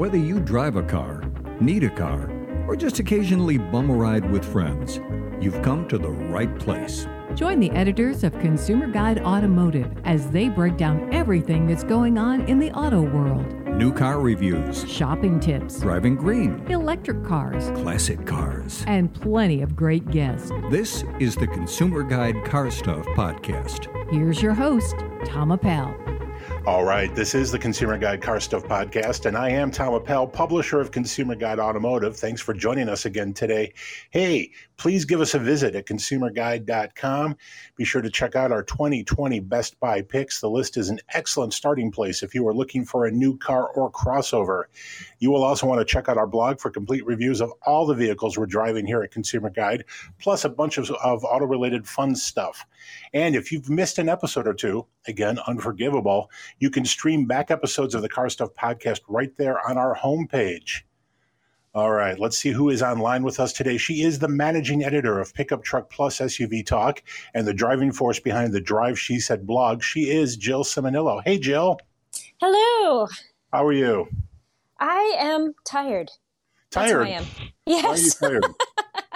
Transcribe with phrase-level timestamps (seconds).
[0.00, 1.22] Whether you drive a car,
[1.60, 2.30] need a car,
[2.66, 4.98] or just occasionally bum a ride with friends,
[5.42, 7.06] you've come to the right place.
[7.34, 12.40] Join the editors of Consumer Guide Automotive as they break down everything that's going on
[12.48, 13.44] in the auto world
[13.76, 18.82] New car reviews, shopping tips, driving green, electric cars, classic cars.
[18.86, 20.50] and plenty of great guests.
[20.70, 23.88] This is the Consumer Guide Car Stuff Podcast.
[24.10, 24.94] Here's your host,
[25.26, 26.09] Tom Appel.
[26.66, 30.26] All right, this is the Consumer Guide Car Stuff Podcast, and I am Tom Appel,
[30.26, 32.14] publisher of Consumer Guide Automotive.
[32.18, 33.72] Thanks for joining us again today.
[34.10, 37.36] Hey, please give us a visit at consumerguide.com.
[37.76, 40.42] Be sure to check out our 2020 Best Buy picks.
[40.42, 43.68] The list is an excellent starting place if you are looking for a new car
[43.68, 44.64] or crossover.
[45.18, 47.94] You will also want to check out our blog for complete reviews of all the
[47.94, 49.84] vehicles we're driving here at Consumer Guide,
[50.18, 52.66] plus a bunch of, of auto related fun stuff.
[53.14, 57.94] And if you've missed an episode or two, again, unforgivable, you can stream back episodes
[57.94, 60.82] of the Car Stuff podcast right there on our homepage.
[61.74, 63.78] All right, let's see who is online with us today.
[63.78, 68.20] She is the managing editor of Pickup Truck Plus SUV Talk and the driving force
[68.20, 69.82] behind the Drive She Said blog.
[69.82, 71.22] She is Jill Ciminillo.
[71.24, 71.78] Hey, Jill.
[72.40, 73.06] Hello.
[73.52, 74.08] How are you?
[74.78, 76.10] I am tired.
[76.70, 77.06] Tired.
[77.06, 77.24] I am.
[77.66, 78.20] Yes.
[78.20, 78.54] Why are you tired?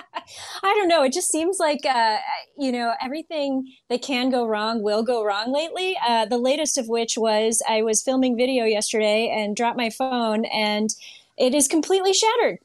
[0.62, 1.02] I don't know.
[1.02, 2.18] It just seems like, uh,
[2.58, 5.96] you know, everything that can go wrong will go wrong lately.
[6.06, 10.44] Uh, the latest of which was I was filming video yesterday and dropped my phone
[10.46, 10.90] and
[11.36, 12.58] it is completely shattered.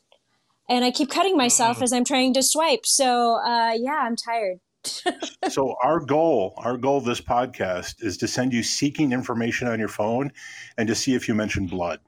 [0.69, 2.85] And I keep cutting myself as I'm trying to swipe.
[2.85, 4.59] So, uh, yeah, I'm tired.
[5.49, 9.79] so our goal, our goal of this podcast is to send you seeking information on
[9.79, 10.31] your phone
[10.77, 11.99] and to see if you mention blood.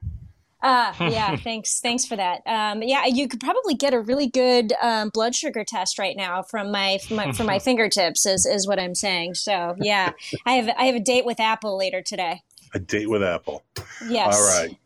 [0.64, 1.80] Ah, yeah, thanks.
[1.80, 2.42] Thanks for that.
[2.46, 6.44] Um, yeah, you could probably get a really good um, blood sugar test right now
[6.44, 9.36] from my, from my from my fingertips is, is what I'm saying.
[9.36, 10.12] So yeah,
[10.46, 12.42] I have I have a date with Apple later today.
[12.74, 13.64] A date with Apple.
[14.08, 14.36] Yes.
[14.36, 14.78] All right.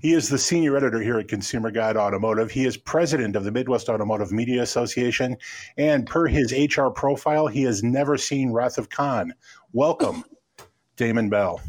[0.00, 2.50] He is the senior editor here at Consumer Guide Automotive.
[2.50, 5.36] He is president of the Midwest Automotive Media Association.
[5.78, 9.32] And per his HR profile, he has never seen Wrath of Khan.
[9.72, 10.24] Welcome,
[10.96, 11.60] Damon Bell.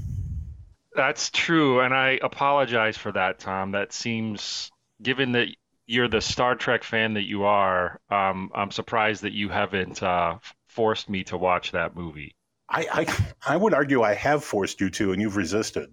[0.98, 3.72] That's true, and I apologize for that, Tom.
[3.72, 4.72] That seems,
[5.02, 5.48] given that
[5.86, 10.40] you're the Star Trek fan that you are, um, I'm surprised that you haven't uh,
[10.68, 12.36] forced me to watch that movie.
[12.68, 15.90] I, I, I would argue I have forced you to, and you've resisted.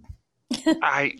[0.67, 1.13] I,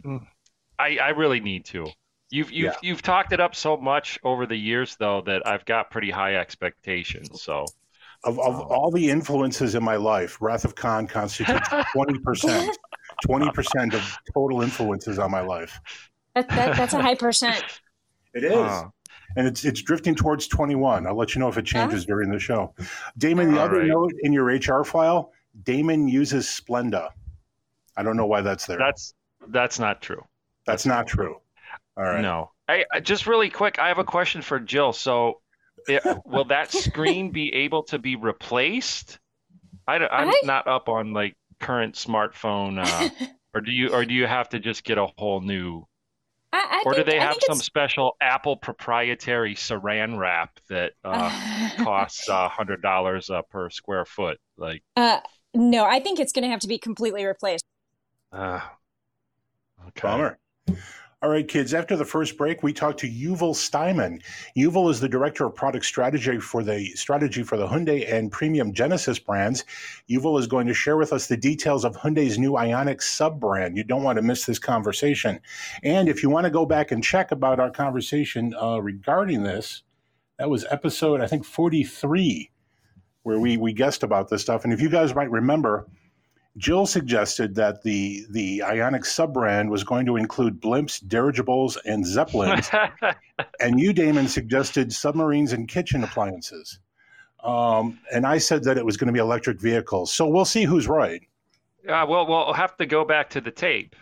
[0.79, 1.87] I, I really need to.
[2.31, 2.79] You've you've Yeah.
[2.83, 6.37] you've talked it up so much over the years, though, that I've got pretty high
[6.37, 7.43] expectations.
[7.43, 7.67] So
[8.25, 11.69] Of, of all the influences in my life, Wrath of Khan constitutes
[13.27, 13.53] 20%.
[13.53, 15.81] 20% of total influences on my life.
[16.35, 17.65] That, that, that's a high percent.
[18.37, 18.53] It is.
[18.53, 18.89] uh,
[19.37, 21.07] and it's it's drifting towards 21.
[21.07, 22.75] I'll let you know if it changes during the show.
[23.17, 23.87] Damon, the All other right.
[23.87, 25.31] note in your HR file,
[25.63, 27.11] Damon uses Splenda.
[27.97, 28.77] I don't know why that's there.
[28.77, 29.15] that's
[29.47, 30.21] that's not true.
[30.67, 31.37] that's not true.
[31.97, 32.21] All right.
[32.21, 32.51] No.
[32.69, 34.93] I, I just really quick, I have a question for Jill.
[34.93, 35.41] So,
[35.87, 39.19] it, will that screen be able to be replaced?
[39.87, 44.15] I, am I- not up on like current smartphone, uh, or do you, or do
[44.15, 45.87] you have to just get a whole new,
[46.53, 51.71] I, I or do they have some it's- special Apple proprietary Saran wrap that uh,
[51.85, 54.39] costs uh, hundred dollars uh, per square foot?
[54.57, 55.21] Like, uh,
[55.55, 57.65] no, I think it's going to have to be completely replaced.
[58.33, 58.61] uh,
[59.89, 60.01] okay.
[60.03, 60.39] Bummer.
[61.25, 61.73] All right, kids.
[61.73, 64.21] After the first break, we talked to Yuval Steinman.
[64.55, 68.75] Yuval is the director of product strategy for the strategy for the Hyundai and Premium
[68.75, 69.65] Genesis brands.
[70.07, 73.75] Yuval is going to share with us the details of Hyundai's new Ioniq sub brand.
[73.75, 75.41] You don't want to miss this conversation.
[75.83, 79.83] And if you want to go back and check about our conversation uh, regarding this,
[80.39, 82.51] that was episode I think forty three,
[83.23, 84.63] where we we guessed about this stuff.
[84.65, 85.87] And if you guys might remember.
[86.57, 92.07] Jill suggested that the the Ioniq sub brand was going to include blimps, dirigibles, and
[92.07, 92.71] zeppelins,
[93.61, 96.79] and you, Damon, suggested submarines and kitchen appliances.
[97.43, 100.13] Um, and I said that it was going to be electric vehicles.
[100.15, 101.21] So we'll see who's right.
[101.87, 103.95] Uh, well, we'll have to go back to the tape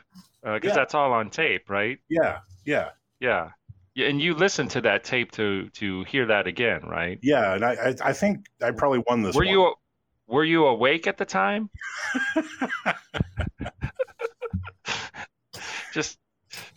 [0.44, 0.74] because Yeah.
[0.74, 1.98] that's all on tape, right?
[2.08, 2.90] Yeah, yeah,
[3.20, 3.50] Yeah.
[3.94, 7.18] Yeah, and you listened to that tape to to hear that again, right?
[7.22, 7.52] yeah.
[7.54, 9.34] And I I, I think I probably won this.
[9.36, 9.48] Were one.
[9.52, 9.74] you
[10.26, 11.70] were you awake at the time?
[15.92, 16.18] just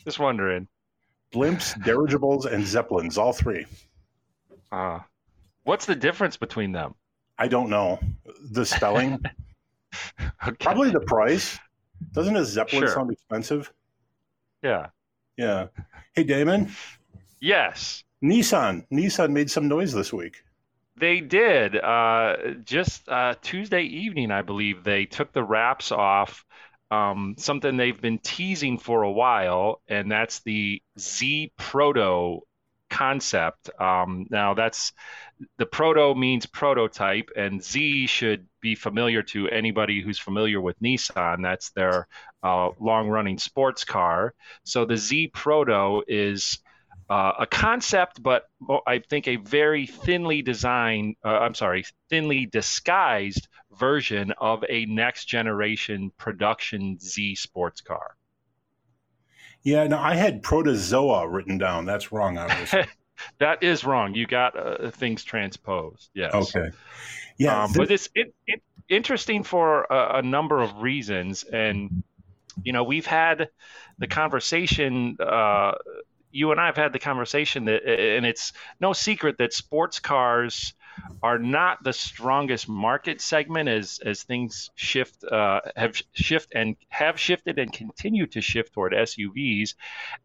[0.04, 0.68] just wondering.
[1.34, 3.18] blimps, dirigibles, and zeppelins?
[3.18, 3.66] All three.
[4.72, 5.00] Uh,
[5.64, 6.96] what's the difference between them?
[7.38, 8.00] I don't know
[8.52, 9.20] the spelling.
[10.46, 10.58] Okay.
[10.60, 11.58] probably the price.
[12.12, 12.94] Doesn't a zeppelin Sure.
[12.94, 13.72] sound expensive?
[14.62, 14.88] Yeah.
[15.38, 15.68] Yeah.
[16.14, 16.70] Hey, Damon.
[17.40, 18.04] Yes.
[18.22, 18.86] Nissan.
[18.92, 20.44] Nissan made some noise this week.
[20.98, 21.76] They did.
[21.76, 26.46] Uh, just uh, Tuesday evening, I believe, they took the wraps off
[26.90, 32.42] um, something they've been teasing for a while, and that's the Z Proto
[32.90, 33.70] concept.
[33.80, 34.94] Um, now, that's
[35.58, 41.42] the proto means prototype, and Z should be familiar to anybody who's familiar with Nissan.
[41.44, 42.08] That's their
[42.44, 44.34] uh, long running sports car.
[44.64, 46.60] So the Z Proto is
[47.10, 48.50] uh, a concept, but
[48.88, 53.48] I think a very thinly designed, uh, I'm sorry, thinly disguised
[53.78, 58.16] version of a next generation production Z sports car.
[59.62, 61.86] Yeah, no, I had protozoa written down.
[61.86, 62.86] That's wrong, obviously.
[63.40, 64.14] that is wrong.
[64.14, 66.10] You got uh, things transposed.
[66.14, 66.34] Yes.
[66.34, 66.70] Okay.
[67.38, 67.78] Yeah, um, this...
[67.78, 72.04] but it's it, it, interesting for a, a, number of reasons, and
[72.64, 73.50] you know we've had
[73.98, 75.18] the conversation.
[75.20, 75.74] Uh,
[76.36, 78.52] you and I have had the conversation that, and it's
[78.82, 80.74] no secret that sports cars
[81.24, 87.20] are not the strongest market segment as as things shift uh, have shift and have
[87.20, 89.76] shifted and continue to shift toward SUVs,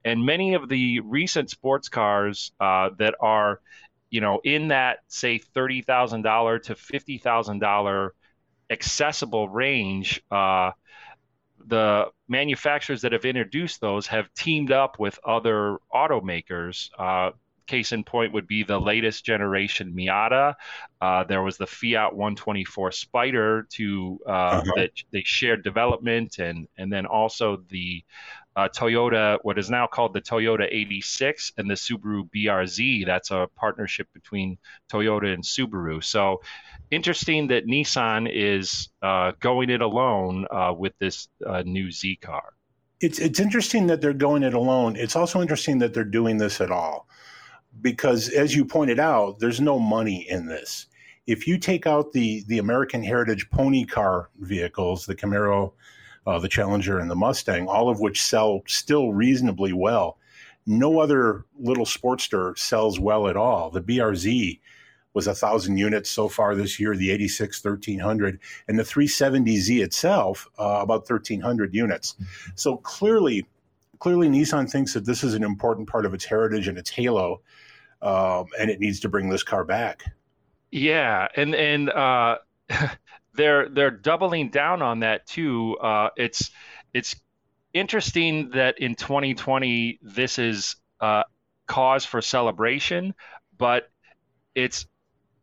[0.04, 3.60] and many of the recent sports cars uh, that are,
[4.10, 8.14] you know, in that say thirty thousand dollar to fifty thousand dollar
[8.68, 10.22] accessible range.
[10.30, 10.72] Uh,
[11.66, 16.90] the manufacturers that have introduced those have teamed up with other automakers.
[16.98, 17.30] Uh,
[17.70, 20.54] case in point would be the latest generation Miata.
[21.00, 24.72] Uh, there was the Fiat 124 Spider to uh, uh-huh.
[24.76, 28.04] that they shared development, and and then also the
[28.56, 33.06] uh, Toyota, what is now called the Toyota 86, and the Subaru BRZ.
[33.06, 34.58] That's a partnership between
[34.92, 36.02] Toyota and Subaru.
[36.02, 36.42] So
[36.90, 42.52] interesting that Nissan is uh, going it alone uh, with this uh, new Z car.
[43.00, 44.96] It's it's interesting that they're going it alone.
[44.96, 47.06] It's also interesting that they're doing this at all
[47.80, 50.86] because as you pointed out, there's no money in this.
[51.26, 55.72] If you take out the the American Heritage pony car vehicles, the Camaro,
[56.26, 60.18] uh, the Challenger, and the Mustang, all of which sell still reasonably well,
[60.66, 63.70] no other little Sportster sells well at all.
[63.70, 64.60] The BRZ
[65.12, 66.96] was a thousand units so far this year.
[66.96, 72.16] The 86 1300 and the 370Z itself uh, about 1300 units.
[72.54, 73.46] So clearly,
[73.98, 77.40] clearly Nissan thinks that this is an important part of its heritage and its halo
[78.02, 80.04] um, and it needs to bring this car back.
[80.70, 82.38] Yeah, and and uh,
[83.34, 85.76] they're they're doubling down on that too.
[85.78, 86.50] Uh, it's
[86.94, 87.16] it's
[87.72, 91.24] interesting that in 2020 this is uh,
[91.66, 93.14] cause for celebration,
[93.56, 93.90] but
[94.54, 94.86] it's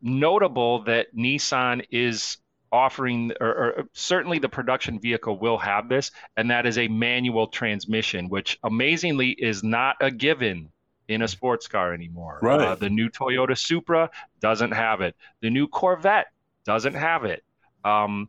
[0.00, 2.38] notable that Nissan is
[2.70, 7.46] offering, or, or, certainly the production vehicle will have this, and that is a manual
[7.46, 10.70] transmission, which amazingly is not a given
[11.08, 12.38] in a sports car anymore.
[12.42, 12.60] Right.
[12.60, 14.10] Uh, the new Toyota Supra
[14.40, 15.16] doesn't have it.
[15.40, 16.26] The new Corvette
[16.64, 17.42] doesn't have it.
[17.84, 18.28] Um,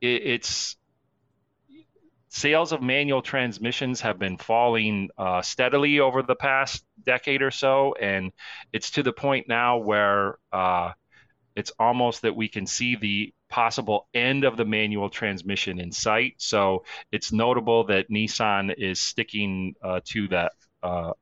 [0.00, 0.76] it it's
[2.28, 7.94] sales of manual transmissions have been falling uh, steadily over the past decade or so,
[8.00, 8.32] and
[8.72, 10.90] it's to the point now where uh,
[11.54, 16.34] it's almost that we can see the possible end of the manual transmission in sight.
[16.38, 21.12] So it's notable that Nissan is sticking uh, to that uh,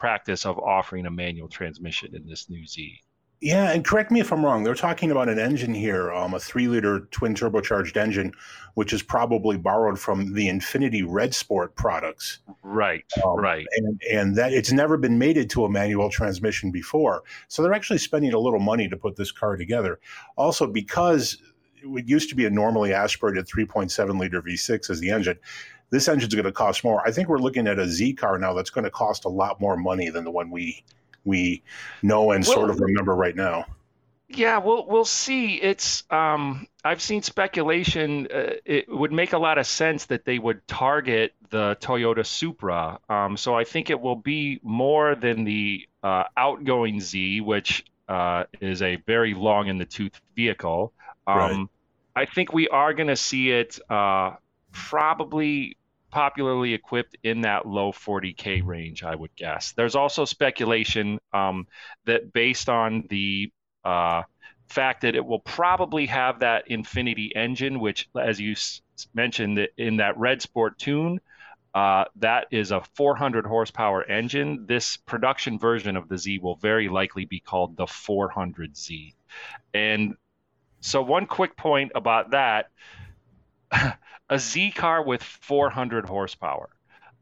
[0.00, 3.00] practice of offering a manual transmission in this new Z.
[3.42, 4.64] Yeah, and correct me if I'm wrong.
[4.64, 8.32] They're talking about an engine here, um, a three-liter twin turbocharged engine,
[8.74, 12.40] which is probably borrowed from the Infiniti Red Sport products.
[12.62, 17.22] Right, um, right, and and that it's never been mated to a manual transmission before.
[17.48, 20.00] So they're actually spending a little money to put this car together.
[20.36, 21.38] Also, because
[21.82, 25.38] it used to be a normally aspirated 3.7 liter V6 as the engine
[25.90, 27.06] this engine's going to cost more.
[27.06, 29.60] I think we're looking at a Z car now that's going to cost a lot
[29.60, 30.84] more money than the one we
[31.24, 31.62] we
[32.02, 33.66] know and well, sort of remember right now.
[34.28, 35.56] Yeah, we'll we'll see.
[35.56, 38.28] It's um, I've seen speculation.
[38.32, 43.00] Uh, it would make a lot of sense that they would target the Toyota Supra.
[43.08, 48.44] Um, so I think it will be more than the uh, outgoing Z, which uh,
[48.60, 50.92] is a very long in the tooth vehicle.
[51.26, 51.66] Um, right.
[52.14, 54.36] I think we are going to see it uh,
[54.70, 55.76] probably
[56.10, 59.72] popularly equipped in that low 40k range, I would guess.
[59.72, 61.66] There's also speculation um,
[62.04, 63.52] that based on the
[63.84, 64.22] uh,
[64.68, 68.82] fact that it will probably have that Infiniti engine, which, as you s-
[69.14, 71.20] mentioned, in that Red Sport tune,
[71.74, 74.66] uh, that is a 400 horsepower engine.
[74.66, 79.14] This production version of the Z will very likely be called the 400Z.
[79.72, 80.16] And
[80.80, 82.70] so, one quick point about that
[83.70, 86.70] a Z car with 400 horsepower.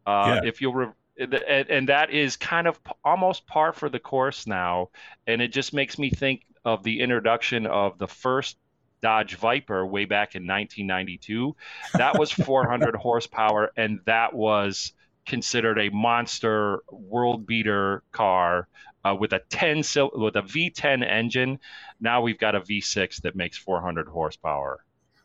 [0.06, 0.48] Uh, yeah.
[0.48, 1.34] If you'll, re- and,
[1.70, 4.90] and that is kind of almost par for the course now,
[5.26, 8.56] and it just makes me think of the introduction of the first
[9.00, 11.54] Dodge Viper way back in 1992.
[11.94, 14.92] That was 400 horsepower, and that was
[15.26, 18.66] considered a monster world beater car
[19.04, 19.78] uh, with a 10
[20.14, 21.60] with a V10 engine.
[22.00, 24.84] Now we've got a V6 that makes 400 horsepower.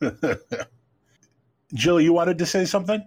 [1.74, 3.04] Jill, you wanted to say something?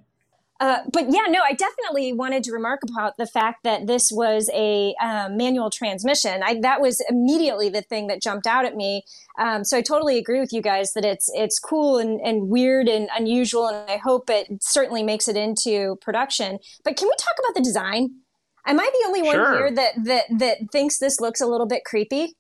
[0.60, 4.50] Uh, but yeah, no, I definitely wanted to remark about the fact that this was
[4.54, 6.42] a um, manual transmission.
[6.44, 9.04] I, that was immediately the thing that jumped out at me.
[9.38, 12.88] Um, so I totally agree with you guys that it's it's cool and, and weird
[12.88, 16.58] and unusual, and I hope it certainly makes it into production.
[16.84, 18.10] But can we talk about the design?
[18.66, 19.58] Am I the only one sure.
[19.58, 22.36] here that that that thinks this looks a little bit creepy?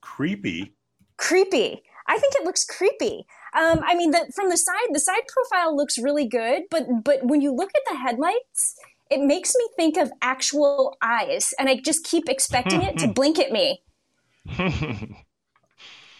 [0.00, 0.72] Creepy.
[1.18, 1.82] Creepy.
[2.06, 3.26] I think it looks creepy.
[3.54, 7.24] Um, I mean, the, from the side, the side profile looks really good, but but
[7.24, 8.76] when you look at the headlights,
[9.10, 13.38] it makes me think of actual eyes, and I just keep expecting it to blink
[13.38, 13.82] at me.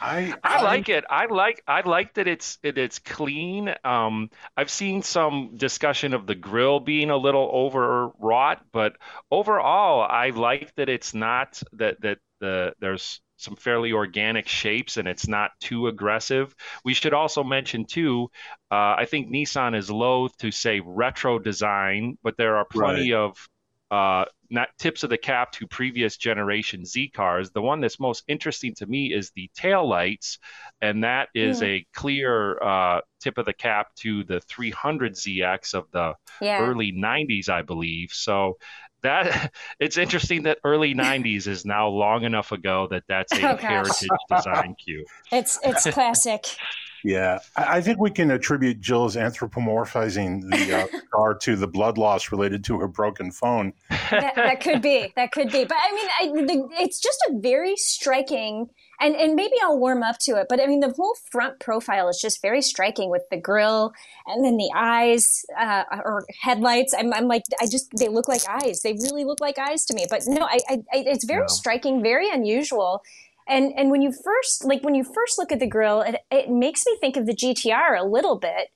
[0.01, 1.05] I, I like it.
[1.09, 3.75] I like I like that it's it, it's clean.
[3.85, 8.97] Um, I've seen some discussion of the grill being a little overwrought, but
[9.31, 15.09] overall, I like that it's not that that the there's some fairly organic shapes and
[15.09, 16.55] it's not too aggressive.
[16.85, 18.31] We should also mention too,
[18.71, 23.19] uh, I think Nissan is loath to say retro design, but there are plenty right.
[23.19, 23.49] of
[23.91, 27.51] uh, not tips of the cap to previous generation Z cars.
[27.51, 30.39] The one that's most interesting to me is the tail lights,
[30.81, 31.69] and that is yeah.
[31.69, 36.61] a clear uh, tip of the cap to the 300ZX of the yeah.
[36.61, 38.11] early 90s, I believe.
[38.13, 38.59] So
[39.05, 43.57] that it's interesting that early 90s is now long enough ago that that's a oh,
[43.57, 45.05] heritage design cue.
[45.31, 46.45] It's it's classic
[47.05, 52.33] yeah i think we can attribute jill's anthropomorphizing the uh, car to the blood loss
[52.33, 53.73] related to her broken phone
[54.11, 57.39] that, that could be that could be but i mean I, the, it's just a
[57.39, 58.69] very striking
[59.01, 60.47] and and maybe I'll warm up to it.
[60.49, 63.93] But I mean, the whole front profile is just very striking with the grill
[64.27, 66.95] and then the eyes uh, or headlights.
[66.97, 68.83] I'm, I'm, like, I just they look like eyes.
[68.83, 70.07] They really look like eyes to me.
[70.09, 73.03] But no, I, I it's very striking, very unusual.
[73.47, 76.51] And and when you first like when you first look at the grill, it, it
[76.51, 78.69] makes me think of the GTR a little bit.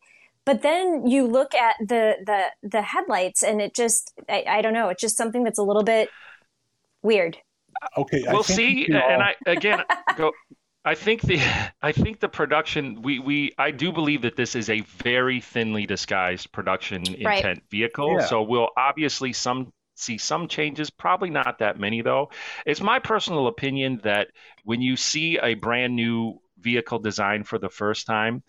[0.45, 4.75] But then you look at the the the headlights, and it just I, I don't
[4.75, 4.89] know.
[4.89, 6.09] It's just something that's a little bit
[7.03, 7.39] weird.
[7.97, 8.87] Okay, we'll see.
[8.87, 9.23] And all...
[9.23, 9.83] I again
[10.17, 10.33] go.
[10.85, 11.41] I think the
[11.83, 15.87] I think the production we we I do believe that this is a very thinly
[15.87, 17.39] disguised production right.
[17.39, 18.17] intent vehicle.
[18.19, 18.27] Yeah.
[18.27, 22.31] So we'll obviously some see some changes, probably not that many though.
[22.67, 24.29] It's my personal opinion that
[24.65, 28.43] when you see a brand new vehicle design for the first time,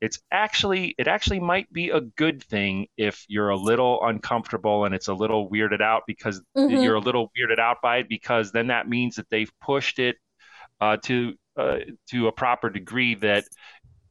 [0.00, 4.94] it's actually it actually might be a good thing if you're a little uncomfortable and
[4.94, 6.82] it's a little weirded out because mm-hmm.
[6.82, 10.16] you're a little weirded out by it because then that means that they've pushed it
[10.80, 11.78] uh, to uh,
[12.10, 13.44] to a proper degree that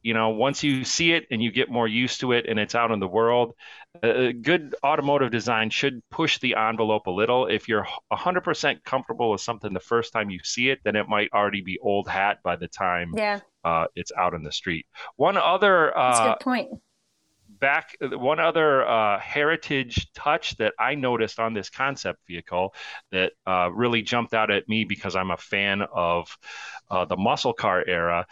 [0.06, 2.74] you know once you see it and you get more used to it and it's
[2.74, 3.54] out in the world
[4.02, 9.40] a good automotive design should push the envelope a little if you're 100% comfortable with
[9.40, 12.56] something the first time you see it then it might already be old hat by
[12.56, 14.86] the time yeah uh, it's out in the street.
[15.16, 16.70] One other uh, good point.
[17.58, 22.74] Back one other uh, heritage touch that I noticed on this concept vehicle
[23.10, 26.36] that uh, really jumped out at me because I'm a fan of
[26.90, 28.26] uh, the muscle car era.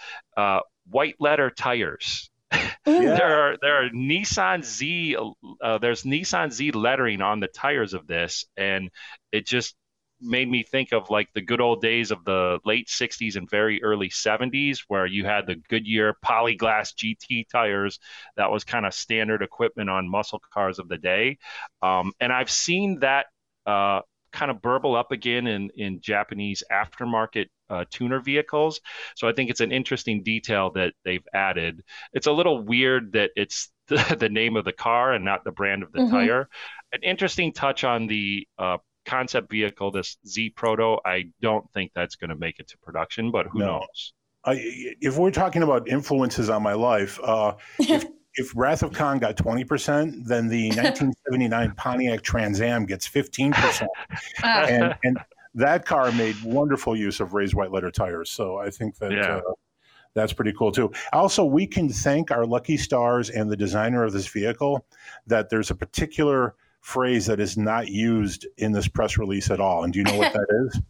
[0.88, 2.30] White letter tires.
[2.86, 3.16] Yeah.
[3.16, 5.16] there are there are Nissan Z
[5.62, 8.90] uh, there's Nissan Z lettering on the tires of this, and
[9.32, 9.74] it just
[10.20, 13.82] made me think of like the good old days of the late 60s and very
[13.82, 17.98] early 70s where you had the Goodyear Polyglass GT tires
[18.36, 21.38] that was kind of standard equipment on muscle cars of the day.
[21.82, 23.26] Um, and I've seen that
[23.66, 24.00] uh,
[24.34, 28.80] kind of burble up again in, in Japanese aftermarket uh, tuner vehicles.
[29.14, 31.82] So I think it's an interesting detail that they've added.
[32.12, 35.52] It's a little weird that it's the, the name of the car and not the
[35.52, 36.12] brand of the mm-hmm.
[36.14, 36.48] tire.
[36.92, 42.16] An interesting touch on the uh, concept vehicle, this Z Proto, I don't think that's
[42.16, 43.66] going to make it to production, but who no.
[43.66, 44.12] knows?
[44.44, 44.56] I,
[45.00, 48.04] if we're talking about influences on my life, uh, if,
[48.36, 53.86] if Wrath of Khan got 20%, then the 1979 Pontiac Trans Am gets 15%.
[54.42, 54.66] Uh.
[54.68, 55.18] and, and
[55.54, 58.30] that car made wonderful use of raised white letter tires.
[58.30, 59.36] So I think that yeah.
[59.36, 59.52] uh,
[60.14, 60.92] that's pretty cool too.
[61.12, 64.84] Also, we can thank our lucky stars and the designer of this vehicle
[65.26, 69.84] that there's a particular phrase that is not used in this press release at all.
[69.84, 70.80] And do you know what that is?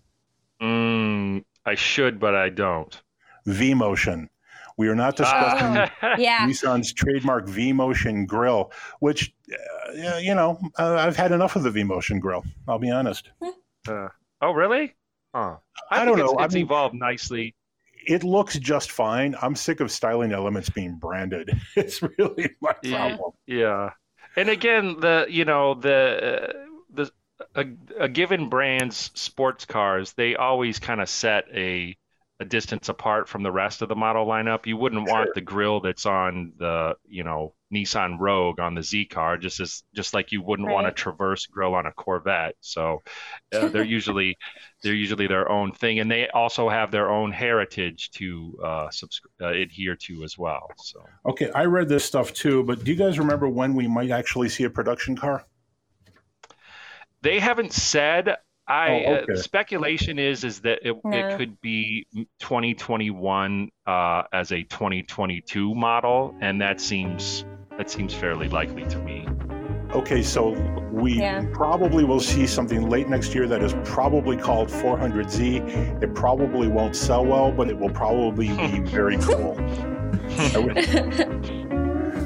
[0.60, 3.00] Mm, I should, but I don't.
[3.46, 4.28] V motion.
[4.76, 5.88] We are not discussing uh,
[6.19, 6.47] yeah.
[6.47, 11.71] Nissan's trademark V motion grill, which, uh, you know, uh, I've had enough of the
[11.71, 12.45] V motion grill.
[12.66, 13.31] I'll be honest.
[13.88, 14.09] Uh,
[14.40, 14.95] oh, really?
[15.35, 15.57] Huh.
[15.90, 16.25] I, I don't know.
[16.25, 17.54] It's, it's I mean, evolved nicely
[18.07, 19.35] it looks just fine.
[19.40, 21.50] I'm sick of styling elements being branded.
[21.76, 23.33] It's really my problem.
[23.47, 23.90] Yeah,
[24.37, 26.52] and again, the you know the uh,
[26.90, 27.11] the
[27.54, 27.66] a,
[27.99, 31.97] a given brand's sports cars, they always kind of set a
[32.41, 34.67] a distance apart from the rest of the model lineup.
[34.67, 35.14] You wouldn't sure.
[35.14, 39.61] want the grill that's on the you know Nissan Rogue on the Z car, just
[39.61, 40.75] as just like you wouldn't right.
[40.75, 42.57] want a Traverse grill on a Corvette.
[42.61, 43.03] So
[43.55, 44.37] uh, they're usually
[44.83, 48.88] they're usually their own thing, and they also have their own heritage to uh,
[49.41, 50.69] uh, adhere to as well.
[50.79, 54.11] So okay, I read this stuff too, but do you guys remember when we might
[54.11, 55.45] actually see a production car?
[57.23, 58.37] They haven't said.
[58.66, 59.33] I oh, okay.
[59.35, 62.06] uh, speculation is is that it, it could be
[62.40, 67.44] 2021 uh, as a 2022 model, and that seems
[67.76, 69.26] that seems fairly likely to me.
[69.94, 70.50] Okay, so
[70.90, 71.44] we yeah.
[71.52, 76.02] probably will see something late next year that is probably called 400Z.
[76.02, 79.54] It probably won't sell well, but it will probably be very cool.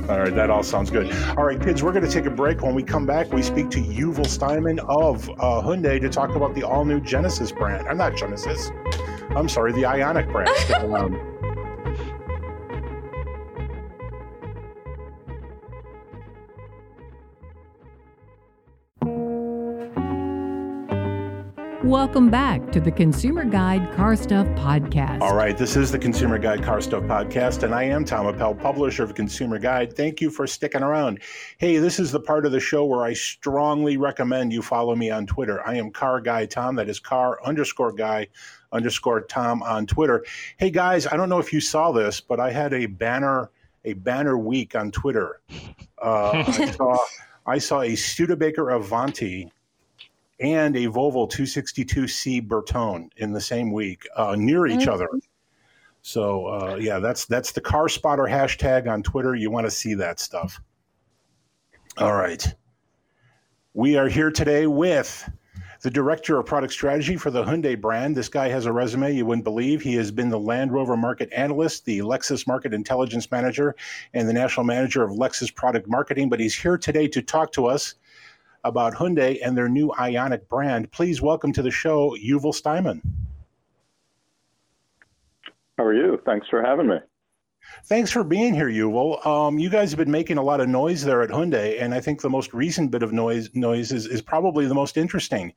[0.08, 1.12] All right, that all sounds good.
[1.36, 2.62] All right, kids, we're going to take a break.
[2.62, 6.54] When we come back, we speak to Yuval Steinman of uh, Hyundai to talk about
[6.54, 7.86] the all new Genesis brand.
[7.86, 8.70] I'm not Genesis.
[9.36, 11.28] I'm sorry, the Ioniq brand.
[21.88, 25.22] Welcome back to the Consumer Guide Car Stuff Podcast.
[25.22, 28.54] All right, this is the Consumer Guide Car Stuff Podcast, and I am Tom Appel,
[28.54, 29.96] publisher of Consumer Guide.
[29.96, 31.20] Thank you for sticking around.
[31.56, 35.10] Hey, this is the part of the show where I strongly recommend you follow me
[35.10, 35.66] on Twitter.
[35.66, 38.26] I am Car Guy Tom, that is car underscore guy
[38.70, 40.26] underscore Tom on Twitter.
[40.58, 43.50] Hey guys, I don't know if you saw this, but I had a banner
[43.86, 45.40] a banner week on Twitter.
[46.02, 46.98] Uh, I saw
[47.46, 49.50] I saw a Studebaker Avanti
[50.40, 54.90] and a Volvo 262C Bertone in the same week, uh, near each mm-hmm.
[54.90, 55.08] other.
[56.02, 59.34] So uh, yeah, that's that's the car spotter hashtag on Twitter.
[59.34, 60.60] You want to see that stuff.
[61.98, 62.46] All right,
[63.74, 65.28] we are here today with
[65.80, 68.16] the director of product strategy for the Hyundai brand.
[68.16, 69.80] This guy has a resume you wouldn't believe.
[69.80, 73.76] He has been the Land Rover market analyst, the Lexus market intelligence manager,
[74.14, 76.28] and the national manager of Lexus product marketing.
[76.28, 77.94] But he's here today to talk to us
[78.68, 80.92] about Hyundai and their new Ioniq brand.
[80.92, 83.02] Please welcome to the show Yuval Steinman.
[85.78, 86.20] How are you?
[86.26, 86.98] Thanks for having me.
[87.84, 89.24] Thanks for being here, Yuval.
[89.26, 92.00] Um, you guys have been making a lot of noise there at Hyundai, and I
[92.00, 95.52] think the most recent bit of noise noise is, is probably the most interesting.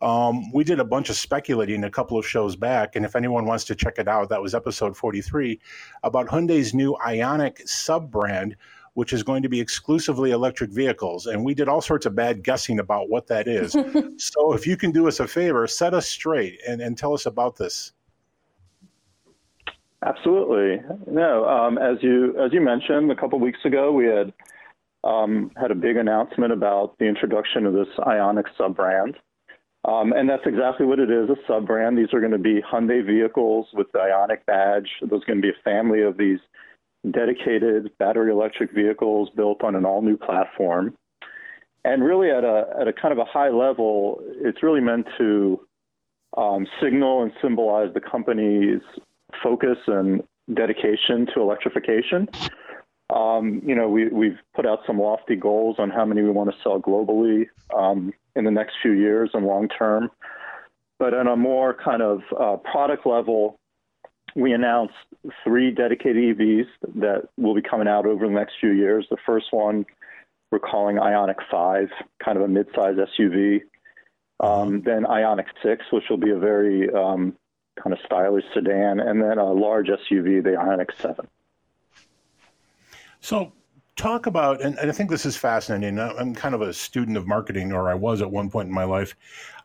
[0.00, 3.46] Um, we did a bunch of speculating a couple of shows back, and if anyone
[3.46, 5.58] wants to check it out, that was episode 43
[6.02, 8.56] about Hyundai's new Ioniq sub brand,
[8.96, 11.26] which is going to be exclusively electric vehicles.
[11.26, 13.72] And we did all sorts of bad guessing about what that is.
[14.16, 17.26] so if you can do us a favor, set us straight and, and tell us
[17.26, 17.92] about this.
[20.02, 20.82] Absolutely.
[21.06, 24.32] No, um, as you as you mentioned a couple weeks ago, we had
[25.04, 29.18] um, had a big announcement about the introduction of this Ioniq sub brand.
[29.84, 31.98] Um, and that's exactly what it is a sub brand.
[31.98, 34.88] These are going to be Hyundai vehicles with the Ioniq badge.
[35.02, 36.38] There's going to be a family of these
[37.10, 40.94] dedicated battery electric vehicles built on an all new platform.
[41.84, 45.60] And really, at a, at a kind of a high level, it's really meant to
[46.36, 48.82] um, signal and symbolize the company's
[49.42, 52.28] focus and dedication to electrification.
[53.14, 56.50] Um, you know, we, we've put out some lofty goals on how many we want
[56.50, 60.10] to sell globally um, in the next few years and long term.
[60.98, 63.60] But on a more kind of uh, product level,
[64.36, 64.94] we announced
[65.42, 69.06] three dedicated EVs that will be coming out over the next few years.
[69.10, 69.86] The first one
[70.50, 71.88] we're calling Ioniq 5,
[72.22, 73.62] kind of a midsize SUV.
[74.38, 77.34] Um, then Ioniq 6, which will be a very um,
[77.82, 81.26] kind of stylish sedan, and then a large SUV, the Ioniq 7.
[83.20, 83.52] So,
[83.96, 85.98] talk about, and, and I think this is fascinating.
[85.98, 88.84] I'm kind of a student of marketing, or I was at one point in my
[88.84, 89.16] life.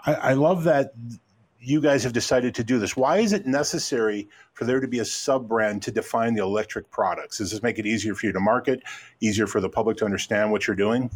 [0.06, 0.94] I, I love that
[1.62, 2.98] you guys have decided to do this.
[2.98, 6.90] Why is it necessary for there to be a sub brand to define the electric
[6.90, 7.38] products?
[7.38, 8.82] Does this make it easier for you to market,
[9.20, 11.12] easier for the public to understand what you're doing?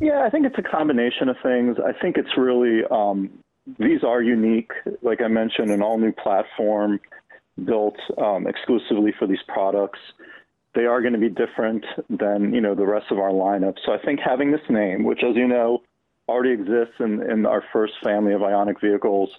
[0.00, 1.76] Yeah, I think it's a combination of things.
[1.78, 3.30] I think it's really, um,
[3.78, 4.72] these are unique.
[5.02, 6.98] Like I mentioned, an all new platform
[7.64, 10.00] built um, exclusively for these products.
[10.74, 13.74] They are going to be different than you know the rest of our lineup.
[13.84, 15.82] So I think having this name, which, as you know,
[16.30, 19.30] already exists in, in our first family of Ioniq vehicles,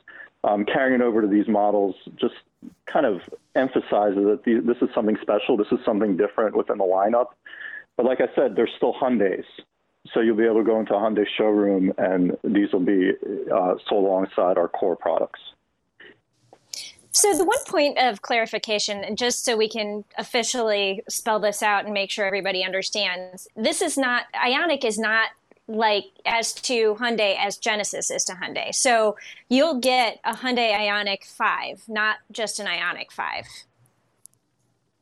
[0.43, 2.35] um, carrying it over to these models just
[2.85, 3.21] kind of
[3.55, 5.57] emphasizes that the, this is something special.
[5.57, 7.27] This is something different within the lineup.
[7.97, 9.45] But like I said, they're still Hyundais.
[10.13, 13.11] So you'll be able to go into a Hyundai showroom and these will be
[13.53, 15.39] uh, sold alongside our core products.
[17.13, 21.83] So, the one point of clarification, and just so we can officially spell this out
[21.83, 25.31] and make sure everybody understands, this is not, Ioniq is not
[25.71, 28.73] like as to Hyundai as Genesis is to Hyundai.
[28.73, 29.17] So,
[29.49, 33.45] you'll get a Hyundai Ioniq 5, not just an Ioniq 5.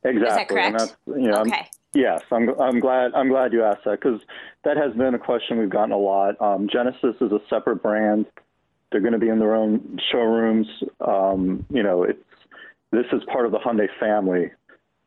[0.03, 0.27] Exactly.
[0.27, 0.95] Is that correct?
[1.07, 1.57] You know, okay.
[1.57, 4.21] I'm, yes, I'm, I'm glad I'm glad you asked that because
[4.63, 6.41] that has been a question we've gotten a lot.
[6.41, 8.25] Um, Genesis is a separate brand
[8.91, 10.67] they're going to be in their own showrooms.
[10.99, 12.19] Um, you know, it's
[12.91, 14.51] this is part of the Hyundai family,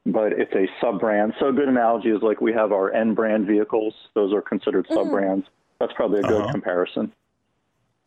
[0.07, 1.35] but it's a sub brand.
[1.38, 4.87] So a good analogy is like we have our N brand vehicles; those are considered
[4.93, 5.47] sub brands.
[5.47, 5.51] Mm.
[5.81, 6.53] That's probably a good uh-huh.
[6.53, 7.12] comparison.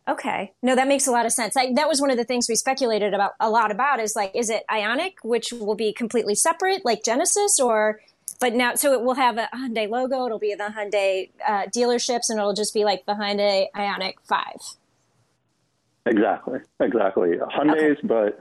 [0.08, 0.52] Okay.
[0.62, 1.56] No, that makes a lot of sense.
[1.56, 4.30] I, that was one of the things we speculated about a lot about is like,
[4.36, 8.00] is it Ioniq, which will be completely separate, like Genesis, or
[8.40, 10.26] but now so it will have a Hyundai logo.
[10.26, 14.14] It'll be in the Hyundai uh, dealerships, and it'll just be like the Hyundai Ioniq
[14.24, 14.60] Five.
[16.06, 17.30] Exactly, exactly.
[17.56, 18.06] Hyundai's, okay.
[18.06, 18.38] but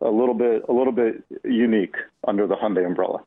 [0.00, 3.24] a little bit a little bit unique under the Hyundai umbrella.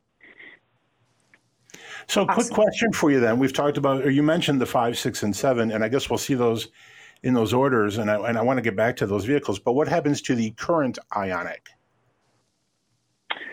[2.07, 2.33] So, awesome.
[2.33, 3.37] quick question for you then.
[3.37, 6.17] We've talked about, or you mentioned the five, six, and seven, and I guess we'll
[6.17, 6.69] see those
[7.21, 7.97] in those orders.
[7.97, 9.59] And I, and I want to get back to those vehicles.
[9.59, 11.59] But what happens to the current Ioniq?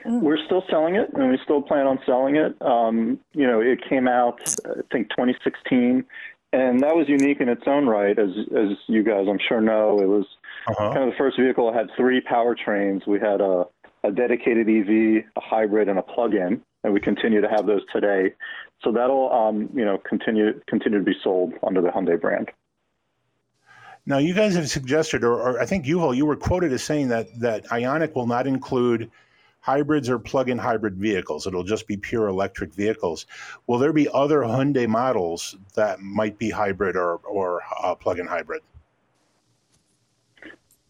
[0.07, 0.23] Mm.
[0.23, 2.57] We're still selling it, and we still plan on selling it.
[2.63, 6.05] Um, you know, it came out, I think, 2016
[6.53, 9.99] and that was unique in its own right, as as you guys I'm sure know.
[10.01, 10.25] It was
[10.67, 10.93] uh-huh.
[10.93, 13.07] kind of the first vehicle had three powertrains.
[13.07, 13.65] We had a,
[14.05, 18.35] a dedicated EV, a hybrid, and a plug-in, and we continue to have those today.
[18.83, 22.51] So that'll um, you know continue continue to be sold under the Hyundai brand.
[24.09, 27.09] Now, you guys have suggested, or, or I think Yuval, you were quoted as saying
[27.09, 29.11] that that Ioniq will not include
[29.61, 31.47] hybrids or plug-in hybrid vehicles.
[31.47, 33.27] It'll just be pure electric vehicles.
[33.67, 38.63] Will there be other Hyundai models that might be hybrid or or uh, plug-in hybrid?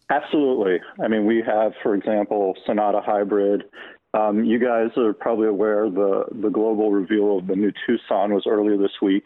[0.09, 0.79] Absolutely.
[1.01, 3.63] I mean, we have, for example, Sonata Hybrid.
[4.13, 8.43] Um, you guys are probably aware the the global reveal of the new Tucson was
[8.47, 9.25] earlier this week,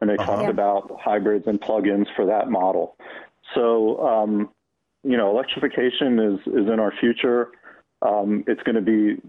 [0.00, 0.36] and they uh-huh.
[0.36, 2.96] talked about hybrids and plug-ins for that model.
[3.54, 4.50] So, um,
[5.02, 7.48] you know, electrification is is in our future.
[8.02, 9.20] Um, it's going to be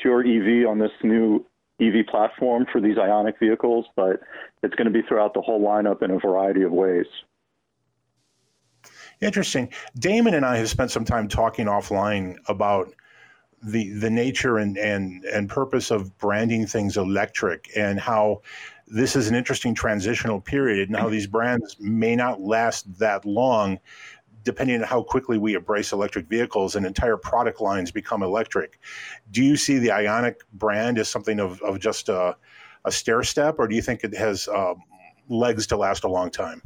[0.00, 1.46] pure EV on this new
[1.80, 4.20] EV platform for these Ioniq vehicles, but
[4.62, 7.06] it's going to be throughout the whole lineup in a variety of ways.
[9.20, 9.68] Interesting.
[9.98, 12.92] Damon and I have spent some time talking offline about
[13.62, 18.40] the the nature and and and purpose of branding things electric and how
[18.86, 23.78] this is an interesting transitional period and how these brands may not last that long
[24.42, 28.78] depending on how quickly we embrace electric vehicles and entire product lines become electric.
[29.30, 32.34] Do you see the Ioniq brand as something of, of just a,
[32.86, 34.74] a stair step, or do you think it has uh,
[35.28, 36.62] legs to last a long time?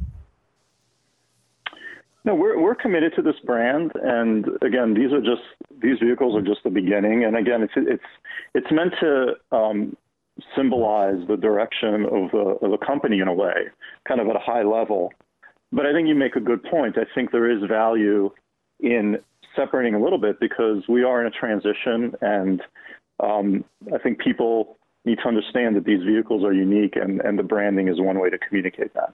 [2.25, 5.43] No, we're we're committed to this brand, and again, these are just
[5.79, 7.23] these vehicles are just the beginning.
[7.23, 8.03] And again, it's it's
[8.55, 9.95] it's meant to um,
[10.55, 13.69] symbolize the direction of the of the company in a way,
[14.07, 15.13] kind of at a high level.
[15.71, 16.97] But I think you make a good point.
[16.97, 18.31] I think there is value
[18.79, 19.17] in
[19.55, 22.61] separating a little bit because we are in a transition, and
[23.19, 27.43] um, I think people need to understand that these vehicles are unique, and, and the
[27.43, 29.13] branding is one way to communicate that.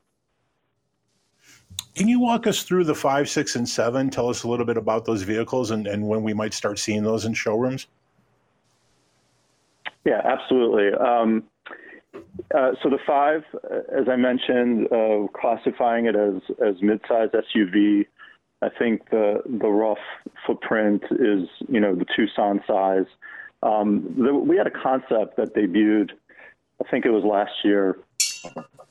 [1.95, 4.09] Can you walk us through the five, six, and seven?
[4.09, 7.03] Tell us a little bit about those vehicles and, and when we might start seeing
[7.03, 7.87] those in showrooms.
[10.05, 10.93] Yeah, absolutely.
[10.93, 11.43] Um,
[12.55, 18.05] uh, so the five, uh, as I mentioned, uh, classifying it as as midsize SUV.
[18.63, 19.97] I think the the rough
[20.45, 23.05] footprint is you know the Tucson size.
[23.63, 26.11] Um, the, we had a concept that debuted,
[26.83, 27.99] I think it was last year,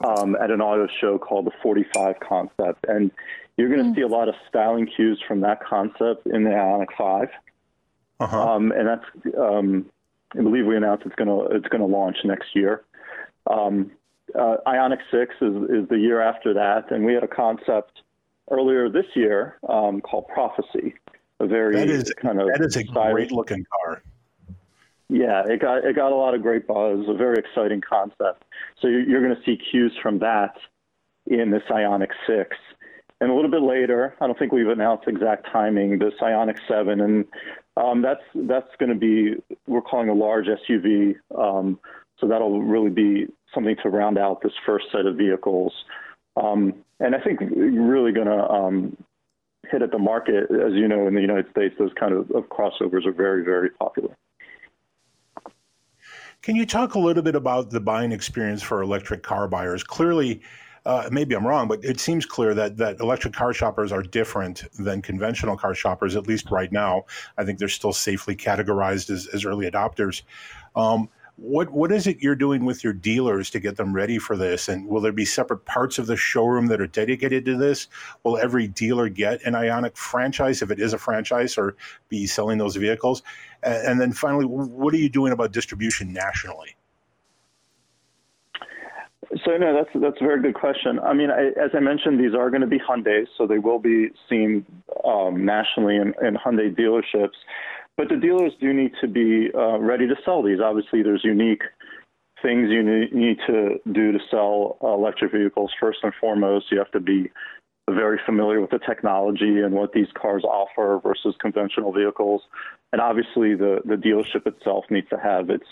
[0.04, 3.10] um, at an auto show called the 45 concept, and
[3.56, 3.94] you're going to mm-hmm.
[3.94, 7.28] see a lot of styling cues from that concept in the Ioniq 5.
[8.20, 8.54] Uh-huh.
[8.54, 9.86] Um, and that's um,
[10.38, 12.84] I believe we announced it's going to it's going to launch next year.
[13.46, 13.92] Um,
[14.38, 18.02] uh, Ioniq 6 is, is the year after that, and we had a concept
[18.50, 20.94] earlier this year um, called Prophecy.
[21.40, 24.02] A very that is, kind of that is a great looking car.
[25.10, 27.04] Yeah, it got it got a lot of great buzz.
[27.08, 28.44] A very exciting concept.
[28.80, 30.54] So you're, you're going to see cues from that
[31.26, 32.56] in the Ioniq 6.
[33.20, 35.98] And a little bit later, I don't think we've announced exact timing.
[35.98, 37.24] The Ioniq 7, and
[37.76, 39.34] um, that's that's going to be
[39.66, 41.16] we're calling a large SUV.
[41.36, 41.80] Um,
[42.18, 45.72] so that'll really be something to round out this first set of vehicles.
[46.36, 48.96] Um, and I think really going to um,
[49.70, 50.44] hit at the market.
[50.44, 53.70] As you know, in the United States, those kind of, of crossovers are very, very
[53.70, 54.16] popular.
[56.42, 59.84] Can you talk a little bit about the buying experience for electric car buyers?
[59.84, 60.40] Clearly,
[60.86, 64.64] uh, maybe I'm wrong, but it seems clear that that electric car shoppers are different
[64.78, 67.04] than conventional car shoppers, at least right now.
[67.36, 70.22] I think they're still safely categorized as, as early adopters.
[70.74, 74.36] Um, what what is it you're doing with your dealers to get them ready for
[74.36, 74.68] this?
[74.68, 77.88] And will there be separate parts of the showroom that are dedicated to this?
[78.24, 81.76] Will every dealer get an Ioniq franchise if it is a franchise, or
[82.10, 83.22] be selling those vehicles?
[83.62, 86.76] And, and then finally, what are you doing about distribution nationally?
[89.44, 90.98] So no, that's that's a very good question.
[90.98, 93.78] I mean, I, as I mentioned, these are going to be Hyundai, so they will
[93.78, 94.66] be seen
[95.04, 97.38] um, nationally in, in Hyundai dealerships.
[98.00, 100.58] But the dealers do need to be uh, ready to sell these.
[100.58, 101.60] Obviously, there's unique
[102.40, 105.70] things you need to do to sell electric vehicles.
[105.78, 107.30] First and foremost, you have to be
[107.90, 112.40] very familiar with the technology and what these cars offer versus conventional vehicles.
[112.94, 115.66] And obviously, the, the dealership itself needs to have its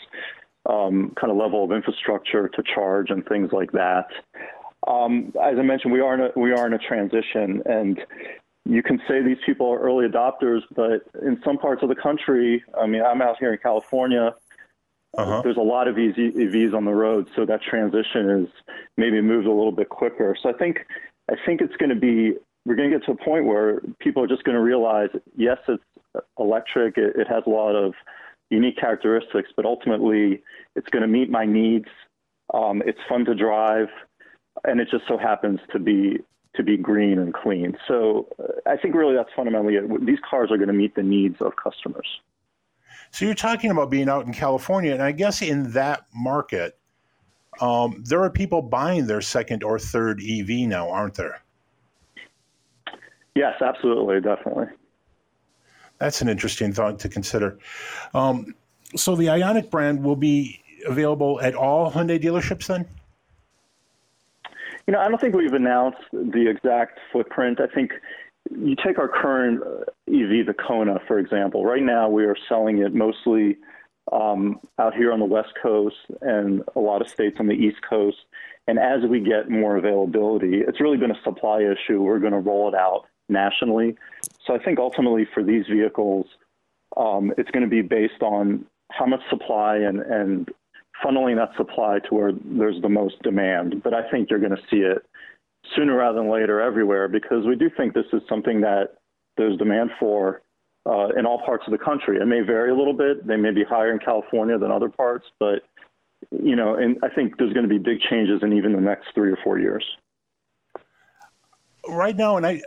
[0.68, 4.08] um, kind of level of infrastructure to charge and things like that.
[4.86, 7.98] Um, as I mentioned, we are in a, we are in a transition, and
[8.68, 12.62] you can say these people are early adopters, but in some parts of the country,
[12.78, 14.34] I mean, I'm out here in California.
[15.16, 15.40] Uh-huh.
[15.42, 18.48] There's a lot of EVs on the road, so that transition is
[18.98, 20.36] maybe moved a little bit quicker.
[20.42, 20.80] So I think
[21.30, 22.34] I think it's going to be
[22.66, 25.56] we're going to get to a point where people are just going to realize, yes,
[25.66, 25.82] it's
[26.38, 26.98] electric.
[26.98, 27.94] It, it has a lot of
[28.50, 30.42] unique characteristics, but ultimately,
[30.76, 31.88] it's going to meet my needs.
[32.52, 33.88] Um, it's fun to drive,
[34.64, 36.18] and it just so happens to be
[36.58, 37.76] to be green and clean.
[37.88, 40.06] So uh, I think really that's fundamentally it.
[40.06, 42.06] These cars are going to meet the needs of customers.
[43.10, 46.76] So you're talking about being out in California, and I guess in that market,
[47.60, 51.40] um, there are people buying their second or third EV now, aren't there?
[53.34, 54.66] Yes, absolutely, definitely.
[55.98, 57.58] That's an interesting thought to consider.
[58.14, 58.54] Um,
[58.94, 62.86] so the Ioniq brand will be available at all Hyundai dealerships then?
[64.88, 67.60] You know, I don't think we've announced the exact footprint.
[67.60, 67.92] I think
[68.50, 71.62] you take our current uh, EV, the Kona, for example.
[71.62, 73.58] Right now, we are selling it mostly
[74.10, 77.76] um, out here on the West Coast and a lot of states on the East
[77.86, 78.16] Coast.
[78.66, 82.00] And as we get more availability, it's really been a supply issue.
[82.00, 83.94] We're going to roll it out nationally.
[84.46, 86.24] So I think ultimately for these vehicles,
[86.96, 90.48] um, it's going to be based on how much supply and, and
[91.04, 93.82] funneling that supply to where there's the most demand.
[93.82, 95.04] But I think you're going to see it
[95.76, 98.94] sooner rather than later everywhere because we do think this is something that
[99.36, 100.42] there's demand for
[100.86, 102.18] uh, in all parts of the country.
[102.20, 103.26] It may vary a little bit.
[103.26, 105.62] They may be higher in California than other parts, but
[106.30, 109.08] you know, and I think there's going to be big changes in even the next
[109.14, 109.84] three or four years.
[111.88, 112.60] Right now, and I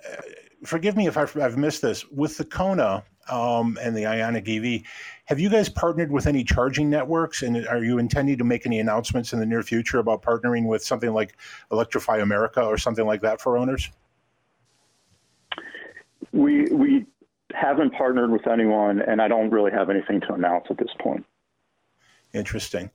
[0.63, 4.84] forgive me if I've, I've missed this with the Kona um, and the Ioniq EV.
[5.26, 8.80] Have you guys partnered with any charging networks, and are you intending to make any
[8.80, 11.38] announcements in the near future about partnering with something like
[11.71, 13.89] Electrify America or something like that for owners?
[16.34, 17.06] We we
[17.54, 21.26] haven't partnered with anyone, and I don't really have anything to announce at this point.
[22.34, 22.89] Interesting.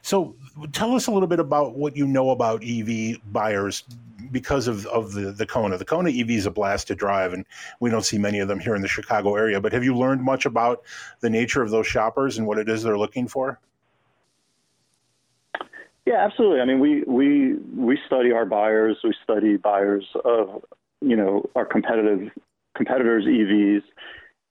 [0.00, 0.34] So,
[0.72, 3.84] tell us a little bit about what you know about EV buyers
[4.30, 5.78] because of, of the, the Kona.
[5.78, 7.44] The Kona EV is a blast to drive, and
[7.80, 9.60] we don't see many of them here in the Chicago area.
[9.60, 10.82] But have you learned much about
[11.20, 13.58] the nature of those shoppers and what it is they're looking for?
[16.06, 16.60] Yeah, absolutely.
[16.60, 18.96] I mean, we we we study our buyers.
[19.04, 20.64] We study buyers of
[21.02, 22.30] you know our competitive
[22.74, 23.82] competitors' EVs,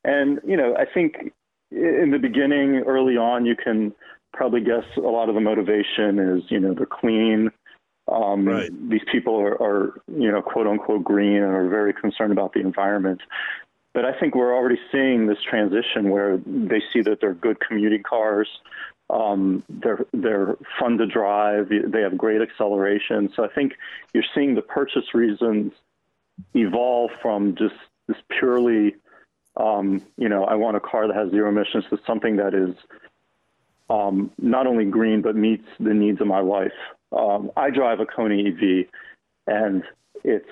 [0.04, 1.34] and you know I think
[1.72, 3.94] in the beginning, early on, you can
[4.34, 7.50] probably guess a lot of the motivation is, you know, they're clean.
[8.12, 8.90] Um, right.
[8.90, 12.62] These people are, are, you know, quote unquote green and are very concerned about the
[12.62, 13.22] environment.
[13.94, 18.04] But I think we're already seeing this transition where they see that they're good commuting
[18.04, 18.48] cars.
[19.10, 21.70] Um, they're they're fun to drive.
[21.70, 23.32] They have great acceleration.
[23.36, 23.74] So I think
[24.14, 25.74] you're seeing the purchase reasons
[26.54, 27.76] evolve from just
[28.08, 28.96] this purely,
[29.56, 32.76] um, you know, I want a car that has zero emissions to something that is
[33.90, 36.72] um, not only green but meets the needs of my wife.
[37.12, 38.88] Um, I drive a Kona EV,
[39.48, 39.84] and
[40.24, 40.50] it's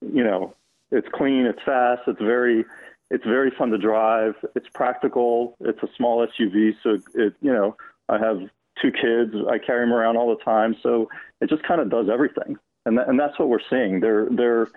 [0.00, 0.54] you know
[0.90, 2.64] it's clean, it's fast, it's very
[3.10, 4.34] it's very fun to drive.
[4.54, 5.56] It's practical.
[5.60, 7.76] It's a small SUV, so it you know
[8.08, 8.38] I have
[8.80, 9.34] two kids.
[9.48, 11.08] I carry them around all the time, so
[11.40, 14.00] it just kind of does everything, and and that's what we're seeing.
[14.00, 14.68] They're they're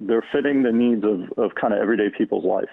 [0.00, 2.70] they're fitting the needs of of kind of everyday people's life.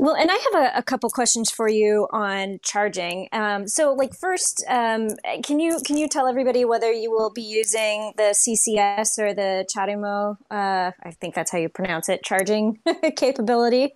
[0.00, 3.28] Well, and I have a, a couple questions for you on charging.
[3.32, 5.08] Um, so, like, first, um,
[5.42, 9.66] can you can you tell everybody whether you will be using the CCS or the
[9.76, 10.38] CHAdeMO?
[10.50, 12.22] Uh, I think that's how you pronounce it.
[12.24, 12.78] Charging
[13.16, 13.92] capability.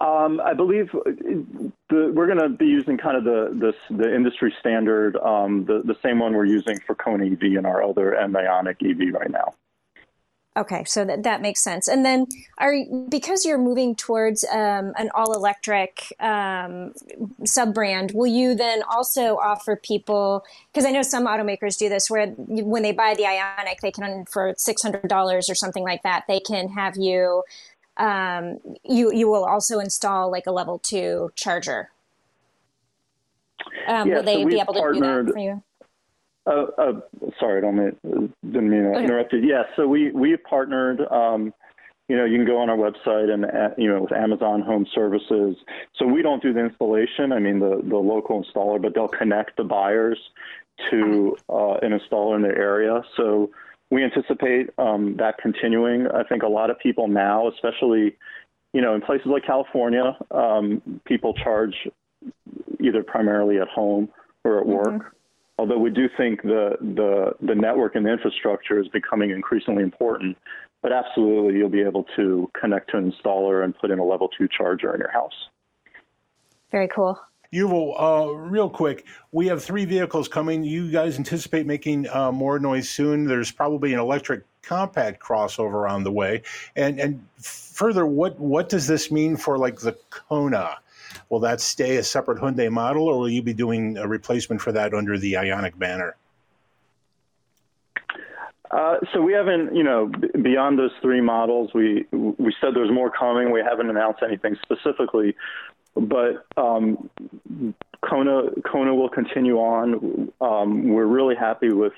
[0.00, 4.54] Um, I believe the, we're going to be using kind of the the, the industry
[4.58, 8.32] standard, um, the the same one we're using for Kona EV and our other M
[8.32, 9.52] Ioniq EV right now.
[10.56, 11.88] Okay, so that, that makes sense.
[11.88, 12.26] And then,
[12.58, 12.76] are
[13.08, 16.92] because you're moving towards um, an all electric um,
[17.44, 20.44] sub brand, will you then also offer people?
[20.72, 24.26] Because I know some automakers do this, where when they buy the Ioniq, they can
[24.26, 27.42] for six hundred dollars or something like that, they can have you.
[27.96, 31.90] Um, you you will also install like a level two charger.
[33.88, 35.62] Um, yeah, will they so be able to do that for you?
[36.46, 36.92] Uh, uh,
[37.40, 39.40] sorry, I don't mean, didn't mean to interrupt you.
[39.40, 41.00] Yeah, so we we partnered.
[41.10, 41.54] Um,
[42.08, 44.86] you know, you can go on our website and uh, you know with Amazon Home
[44.94, 45.56] Services.
[45.96, 47.32] So we don't do the installation.
[47.32, 50.18] I mean, the the local installer, but they'll connect the buyers
[50.90, 53.02] to uh, an installer in their area.
[53.16, 53.50] So
[53.90, 56.08] we anticipate um, that continuing.
[56.08, 58.16] I think a lot of people now, especially
[58.74, 61.88] you know in places like California, um, people charge
[62.80, 64.10] either primarily at home
[64.44, 64.88] or at work.
[64.88, 65.08] Mm-hmm
[65.58, 70.36] although we do think the, the, the network and the infrastructure is becoming increasingly important.
[70.82, 74.28] But absolutely, you'll be able to connect to an installer and put in a level
[74.28, 75.48] two charger in your house.
[76.70, 77.18] Very cool.
[77.54, 80.64] Yuval, uh, real quick, we have three vehicles coming.
[80.64, 83.26] You guys anticipate making uh, more noise soon.
[83.26, 86.42] There's probably an electric compact crossover on the way.
[86.74, 90.78] And and further, what what does this mean for like the Kona?
[91.28, 94.72] Will that stay a separate Hyundai model, or will you be doing a replacement for
[94.72, 96.16] that under the Ioniq banner?
[98.70, 100.10] Uh, so we haven't, you know,
[100.42, 103.52] beyond those three models, we we said there's more coming.
[103.52, 105.36] We haven't announced anything specifically,
[105.94, 107.08] but um,
[108.02, 110.32] Kona Kona will continue on.
[110.40, 111.92] Um, we're really happy with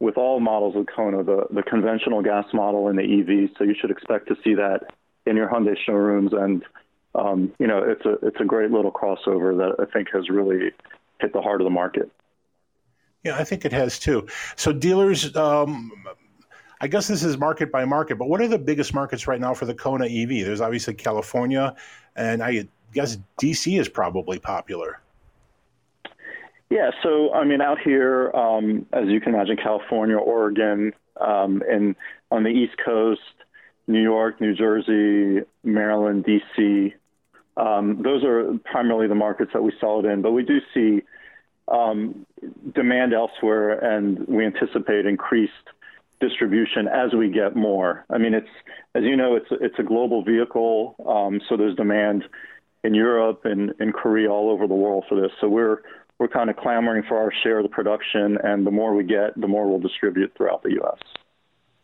[0.00, 3.50] with all models of Kona, the the conventional gas model and the EV.
[3.56, 4.90] So you should expect to see that
[5.24, 6.64] in your Hyundai showrooms and
[7.18, 10.70] um, you know, it's a it's a great little crossover that I think has really
[11.20, 12.10] hit the heart of the market.
[13.24, 14.28] Yeah, I think it has too.
[14.56, 15.92] So dealers, um,
[16.80, 19.54] I guess this is market by market, but what are the biggest markets right now
[19.54, 20.46] for the Kona EV?
[20.46, 21.74] There's obviously California,
[22.14, 25.00] and I guess DC is probably popular.
[26.70, 31.96] Yeah, so I mean, out here, um, as you can imagine, California, Oregon, um, and
[32.30, 33.22] on the East Coast,
[33.88, 36.92] New York, New Jersey, Maryland, DC.
[37.58, 41.02] Um, those are primarily the markets that we sell it in, but we do see
[41.66, 42.24] um,
[42.74, 45.52] demand elsewhere, and we anticipate increased
[46.20, 48.04] distribution as we get more.
[48.10, 48.48] I mean, it's
[48.94, 52.24] as you know, it's it's a global vehicle, um, so there's demand
[52.84, 55.32] in Europe and in Korea, all over the world for this.
[55.40, 55.78] So we're
[56.18, 59.38] we're kind of clamoring for our share of the production, and the more we get,
[59.40, 60.98] the more we'll distribute throughout the U.S.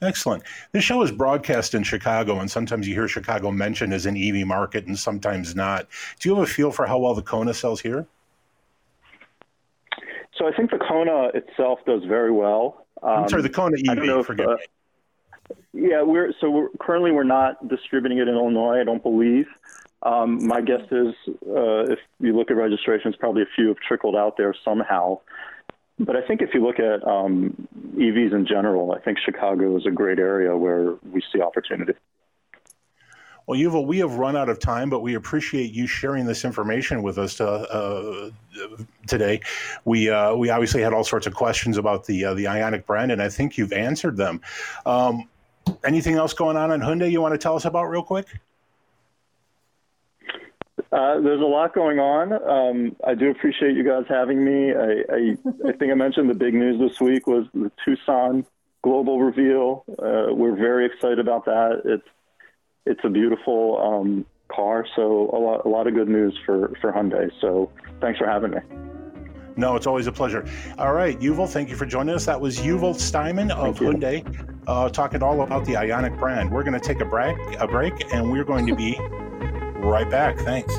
[0.02, 0.42] Excellent.
[0.72, 4.46] This show is broadcast in Chicago, and sometimes you hear Chicago mentioned as an EV
[4.46, 5.86] market and sometimes not.
[6.20, 8.06] Do you have a feel for how well the Kona sells here?
[10.36, 12.86] So I think the Kona itself does very well.
[13.02, 14.18] Um, I'm sorry, the Kona EV.
[14.18, 14.56] I forget uh,
[15.72, 18.80] Yeah, we're so we're, currently we're not distributing it in Illinois.
[18.80, 19.46] I don't believe.
[20.02, 21.14] Um, my guess is
[21.48, 25.20] uh, if you look at registrations, probably a few have trickled out there somehow.
[25.98, 29.86] But I think if you look at um, EVs in general, I think Chicago is
[29.86, 31.92] a great area where we see opportunity.
[33.46, 37.02] Well, Yuval, we have run out of time, but we appreciate you sharing this information
[37.02, 38.30] with us uh, uh,
[39.06, 39.40] today.
[39.84, 43.12] We uh, we obviously had all sorts of questions about the uh, the Ioniq brand,
[43.12, 44.40] and I think you've answered them.
[44.86, 45.28] Um,
[45.84, 48.28] anything else going on in Hyundai you want to tell us about real quick?
[50.94, 52.32] Uh, there's a lot going on.
[52.32, 54.72] Um, I do appreciate you guys having me.
[54.72, 55.36] I, I,
[55.68, 58.46] I, think I mentioned the big news this week was the Tucson
[58.84, 59.84] global reveal.
[59.88, 61.82] Uh, we're very excited about that.
[61.84, 62.06] It's
[62.86, 66.92] it's a beautiful um, car, so a lot a lot of good news for for
[66.92, 67.28] Hyundai.
[67.40, 68.58] So thanks for having me.
[69.56, 70.46] No, it's always a pleasure.
[70.78, 72.26] All right, Yuval, thank you for joining us.
[72.26, 74.22] That was Yuval Steiman of Hyundai,
[74.68, 76.52] uh, talking all about the Ioniq brand.
[76.52, 78.98] We're going to take a break, a break, and we're going to be
[79.84, 80.38] right back.
[80.38, 80.74] Thanks.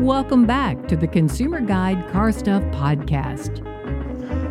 [0.00, 3.64] Welcome back to the Consumer Guide Car Stuff Podcast.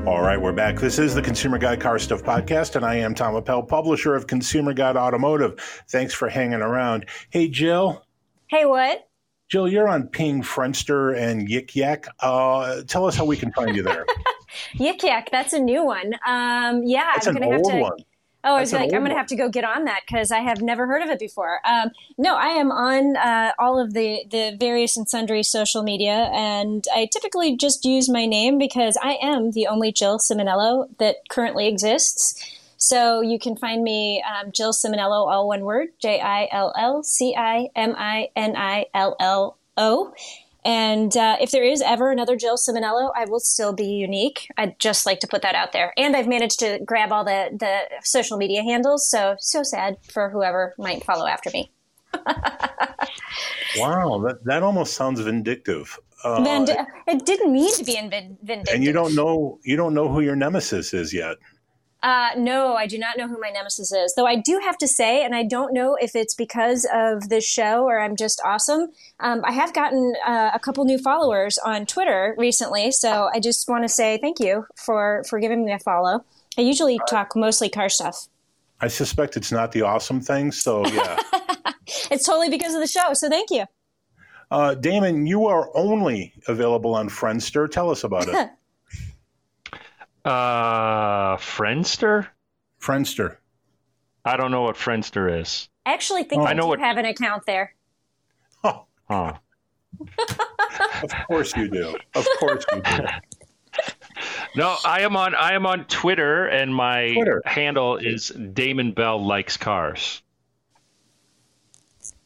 [0.07, 0.79] All right, we're back.
[0.79, 4.25] This is the Consumer Guide Car Stuff Podcast, and I am Tom Appel, publisher of
[4.25, 5.59] Consumer Guide Automotive.
[5.89, 7.05] Thanks for hanging around.
[7.29, 8.03] Hey, Jill.
[8.47, 9.07] Hey, what?
[9.49, 12.07] Jill, you're on Ping, Friendster, and Yik Yak.
[12.19, 14.05] Uh, tell us how we can find you there.
[14.75, 16.13] Yik Yak, that's a new one.
[16.25, 17.79] Um, yeah, that's I'm going to have to.
[17.79, 17.97] One.
[18.45, 20.39] Oh, I was like, I'm going to have to go get on that because I
[20.39, 21.61] have never heard of it before.
[21.65, 26.29] Um, no, I am on uh, all of the, the various and sundry social media,
[26.33, 31.17] and I typically just use my name because I am the only Jill Ciminillo that
[31.29, 32.59] currently exists.
[32.75, 37.01] So you can find me, um, Jill Ciminillo, all one word, J I L L
[37.01, 40.13] C I M I N I L L O.
[40.65, 44.49] And uh, if there is ever another Jill Ciminillo, I will still be unique.
[44.57, 45.93] I'd just like to put that out there.
[45.97, 49.09] And I've managed to grab all the, the social media handles.
[49.09, 51.71] So, so sad for whoever might follow after me.
[53.77, 55.99] wow, that, that almost sounds vindictive.
[56.23, 56.65] Uh,
[57.07, 58.73] it didn't mean to be vindictive.
[58.73, 61.35] And you don't know you don't know who your nemesis is yet.
[62.03, 64.13] Uh, no, I do not know who my nemesis is.
[64.15, 67.45] Though I do have to say, and I don't know if it's because of this
[67.45, 68.89] show or I'm just awesome.
[69.21, 73.69] Um, I have gotten uh, a couple new followers on Twitter recently, so I just
[73.69, 76.25] want to say thank you for for giving me a follow.
[76.57, 78.27] I usually talk mostly car stuff.
[78.81, 81.17] I suspect it's not the awesome thing, so yeah.
[82.11, 83.63] it's totally because of the show, so thank you.
[84.51, 87.71] Uh, Damon, you are only available on Friendster.
[87.71, 88.49] Tell us about it.
[90.25, 92.27] Uh, Friendster.
[92.79, 93.37] Friendster.
[94.25, 95.69] I don't know what Friendster is.
[95.85, 96.79] I actually think oh, I know what...
[96.79, 97.75] have an account there.
[98.63, 98.85] Oh.
[99.09, 99.33] Huh.
[101.03, 101.95] of course you do.
[102.15, 103.05] Of course you do.
[104.55, 105.33] No, I am on.
[105.33, 107.41] I am on Twitter, and my Twitter.
[107.43, 110.21] handle is Damon Bell likes cars.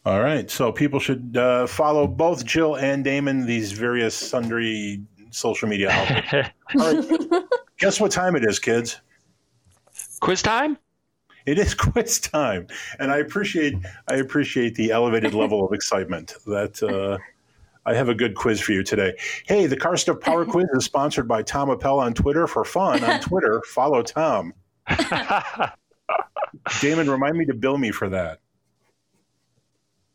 [0.05, 5.67] All right, so people should uh, follow both Jill and Damon these various sundry social
[5.67, 6.49] media outlets.
[6.75, 7.43] right.
[7.77, 8.99] Guess what time it is, kids?
[10.19, 10.77] Quiz time?
[11.45, 12.67] It is quiz time,
[12.99, 13.75] and I appreciate
[14.07, 17.17] I appreciate the elevated level of excitement that uh,
[17.85, 19.13] I have a good quiz for you today.
[19.47, 22.47] Hey, the Car Stuff Power Quiz is sponsored by Tom Appel on Twitter.
[22.47, 24.53] For fun on Twitter, follow Tom.
[26.81, 28.39] Damon, remind me to bill me for that.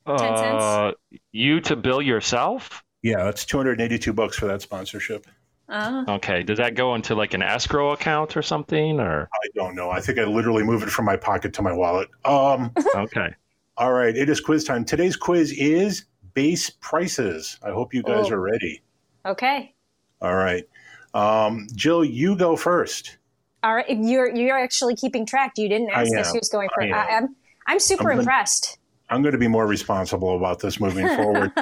[0.07, 0.65] Ten cents.
[0.65, 0.93] Uh,
[1.31, 2.83] you to bill yourself?
[3.03, 5.27] Yeah, that's 282 bucks for that sponsorship.
[5.73, 6.43] Uh, okay.
[6.43, 9.91] Does that go into like an escrow account or something or I don't know.
[9.91, 12.09] I think I literally moved it from my pocket to my wallet.
[12.25, 13.35] Um Okay.
[13.79, 14.85] All right, it is quiz time.
[14.85, 16.05] Today's quiz is
[16.35, 17.59] base prices.
[17.63, 18.35] I hope you guys oh.
[18.35, 18.83] are ready.
[19.25, 19.75] Okay.
[20.21, 20.65] All right.
[21.15, 23.19] Um, Jill, you go first.
[23.63, 23.87] All right.
[23.89, 25.53] You're you're actually keeping track.
[25.57, 26.93] You didn't ask us who's going first.
[26.93, 27.35] I am.
[27.67, 28.79] I'm super I'm gonna, impressed.
[29.09, 31.53] I'm going to be more responsible about this moving forward.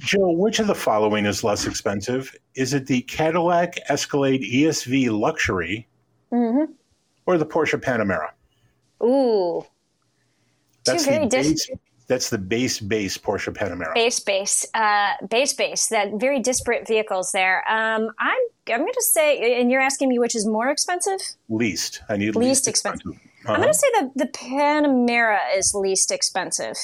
[0.00, 2.34] Jill, which of the following is less expensive?
[2.54, 5.86] Is it the Cadillac Escalade ESV Luxury
[6.32, 6.72] mm-hmm.
[7.26, 8.30] or the Porsche Panamera?
[9.02, 9.64] Ooh.
[10.84, 11.70] That's the, base,
[12.08, 13.92] that's the base base Porsche Panamera.
[13.94, 15.88] Base base, uh, base base.
[15.88, 17.58] That very disparate vehicles there.
[17.70, 18.38] Um, I'm
[18.72, 21.20] I'm going to say, and you're asking me which is more expensive?
[21.50, 22.00] Least.
[22.08, 23.12] I need least, least expensive.
[23.12, 23.30] expensive.
[23.44, 23.52] Uh-huh.
[23.52, 26.76] I'm going to say the the Panamera is least expensive.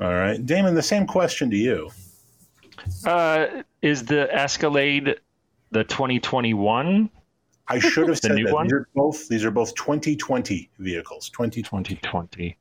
[0.00, 0.74] All right, Damon.
[0.76, 1.90] The same question to you.
[3.04, 5.16] Uh, is the Escalade
[5.70, 7.10] the 2021?
[7.68, 8.54] I should have said the new that.
[8.54, 8.66] One?
[8.66, 11.28] These are both these are both 2020 vehicles.
[11.30, 11.94] 2020.
[11.96, 12.56] 2020.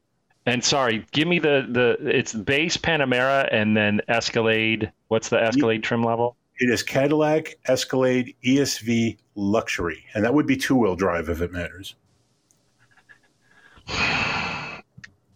[0.45, 4.91] And sorry, give me the the it's base Panamera and then Escalade.
[5.07, 6.37] What's the Escalade trim level?
[6.59, 11.51] It is Cadillac Escalade ESV Luxury, and that would be two wheel drive if it
[11.51, 11.95] matters.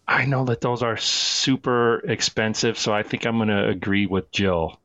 [0.07, 4.31] I know that those are super expensive, so I think I'm going to agree with
[4.31, 4.79] Jill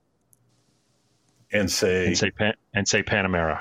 [1.53, 3.61] and say and say Pan, and say Panamera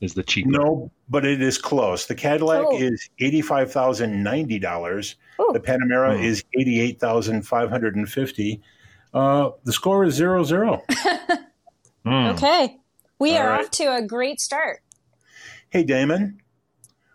[0.00, 0.50] is the cheaper.
[0.50, 2.06] No, but it is close.
[2.06, 2.78] The Cadillac oh.
[2.78, 5.16] is eighty five thousand ninety dollars.
[5.38, 5.52] Oh.
[5.52, 6.22] The Panamera oh.
[6.22, 8.60] is eighty eight thousand five hundred and fifty.
[9.12, 10.82] Uh, the score is zero zero.
[12.06, 12.34] mm.
[12.34, 12.78] Okay,
[13.18, 13.64] we All are right.
[13.64, 14.80] off to a great start.
[15.70, 16.40] Hey, Damon.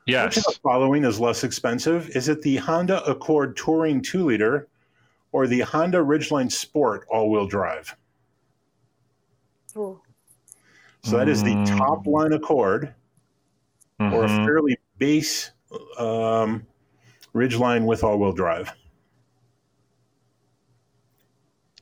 [0.06, 0.36] Yes.
[0.36, 2.10] Which of the following is less expensive?
[2.10, 4.68] Is it the Honda Accord Touring 2 liter
[5.32, 7.96] or the Honda Ridgeline Sport all wheel drive?
[9.78, 10.00] Ooh.
[11.04, 11.78] So that is the mm.
[11.78, 12.94] top line Accord
[14.00, 14.14] mm-hmm.
[14.14, 14.46] or a mm-hmm.
[14.46, 15.52] fairly base
[15.98, 16.66] um,
[17.34, 18.72] Ridgeline with all wheel drive.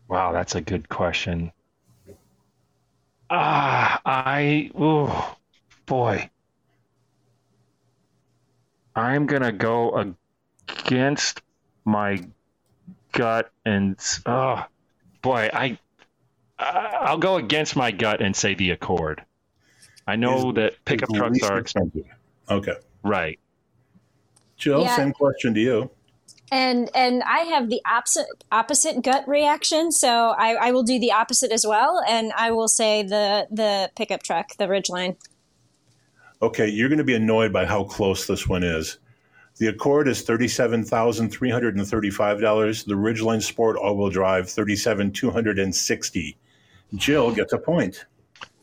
[0.07, 1.51] Wow, that's a good question.
[3.29, 5.37] Ah, I, oh,
[5.85, 6.29] boy.
[8.95, 10.13] I'm gonna go
[10.67, 11.41] against
[11.85, 12.23] my
[13.11, 14.65] gut and oh
[15.21, 15.77] boy, I
[16.59, 19.23] I'll go against my gut and say the Accord.
[20.07, 22.05] I know is, that pickup trucks are expensive.
[22.49, 23.39] Okay, right.
[24.57, 24.95] Jill, yeah.
[24.95, 25.89] same question to you.
[26.51, 31.13] And and I have the opposite opposite gut reaction, so I, I will do the
[31.13, 35.15] opposite as well, and I will say the the pickup truck, the Ridgeline
[36.41, 38.97] okay, you're going to be annoyed by how close this one is.
[39.57, 42.83] The Accord is thirty-seven thousand three hundred and thirty-five dollars.
[42.83, 46.37] The Ridgeline Sport all-wheel drive thirty-seven two hundred and sixty.
[46.95, 48.05] Jill gets a point.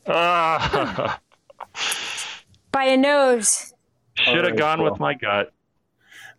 [0.07, 1.21] Ah,
[2.73, 3.75] By a nose.
[4.15, 4.91] should have Alright, gone well.
[4.93, 5.53] with my gut.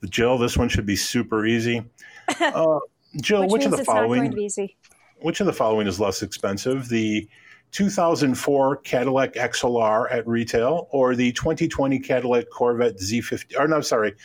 [0.05, 1.83] Jill, this one should be super easy.
[2.39, 2.79] Uh,
[3.21, 4.77] Jill, Which, which, of the it's not going following to be easy.
[5.21, 6.87] which of the following is less expensive?
[6.87, 7.27] The
[7.71, 13.59] 2004 Cadillac XLR at retail or the 2020 Cadillac Corvette Z50?
[13.59, 14.15] Or no, sorry,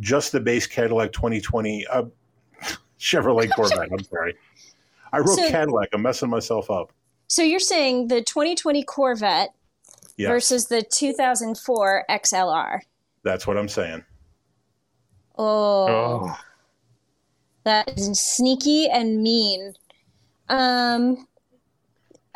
[0.00, 2.04] just the base Cadillac 2020 uh,
[2.98, 3.88] Chevrolet Corvette.
[3.92, 4.34] I'm sorry.
[5.12, 5.88] I wrote So- Cadillac.
[5.92, 6.92] I'm messing myself up.
[7.28, 9.50] So you're saying the 2020 Corvette
[10.18, 12.80] Yes, versus the 2004 XLR.
[13.22, 14.04] that's what I'm saying.
[15.38, 15.86] Oh,
[16.28, 16.36] Oh.
[17.64, 19.72] that is sneaky and mean.
[20.50, 21.26] Um,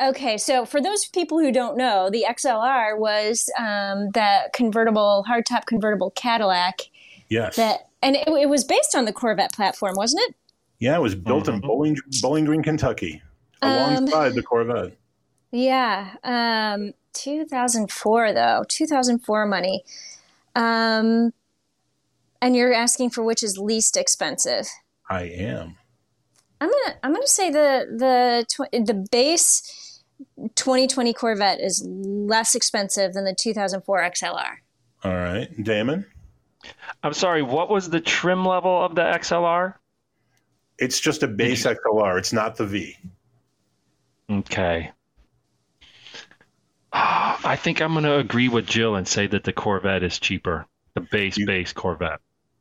[0.01, 5.65] okay, so for those people who don't know, the XLR was um, that convertible, hardtop
[5.65, 6.81] convertible Cadillac
[7.29, 7.55] Yes.
[7.57, 10.35] that, and it, it was based on the Corvette platform, wasn't it?
[10.79, 11.61] yeah, it was built in Mhm.
[11.61, 13.21] Bowling, Bowling Green, Kentucky,
[13.63, 14.93] Um, alongside the Corvette.
[15.51, 16.13] Yeah.
[16.23, 19.83] Um, 2004 though, 2004 money.
[20.55, 21.33] Um,
[22.41, 24.67] and you're asking for which is least expensive.
[25.09, 25.77] I am.
[26.61, 29.86] I'm gonna I'm gonna say the the tw- the base
[30.55, 34.57] 2020 Corvette is less expensive than the 2004 XLR.
[35.03, 36.05] All right, Damon.
[37.03, 37.41] I'm sorry.
[37.41, 39.75] What was the trim level of the XLR?
[40.77, 42.17] It's just a base XLR.
[42.17, 42.95] It's not the V.
[44.29, 44.91] Okay.
[46.93, 50.65] I think I'm going to agree with Jill and say that the Corvette is cheaper.
[50.95, 52.19] The base you, base Corvette.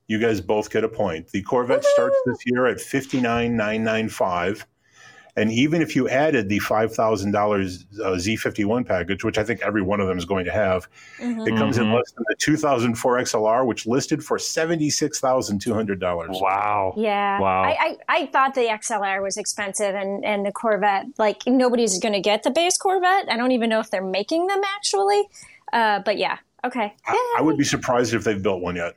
[0.08, 1.28] You guys both get a point.
[1.28, 4.66] The Corvette starts this year at 59995
[5.36, 9.36] and even if you added the five thousand dollars uh, Z fifty one package, which
[9.38, 10.88] I think every one of them is going to have,
[11.20, 11.46] Mhm.
[11.46, 11.94] it comes in Mhm.
[11.96, 16.00] less than the two thousand four XLR, which listed for seventy six thousand two hundred
[16.00, 16.36] dollars.
[16.40, 16.94] Wow.
[16.96, 17.38] Yeah.
[17.40, 17.62] Wow.
[17.64, 22.14] I, I, I thought the XLR was expensive and, and the Corvette, like nobody's going
[22.14, 23.30] to get the base Corvette.
[23.30, 25.22] I don't even know if they're making them actually.
[25.72, 26.38] Uh, but yeah.
[26.64, 26.94] Okay.
[27.06, 28.94] I, I would be surprised if they've built one yet.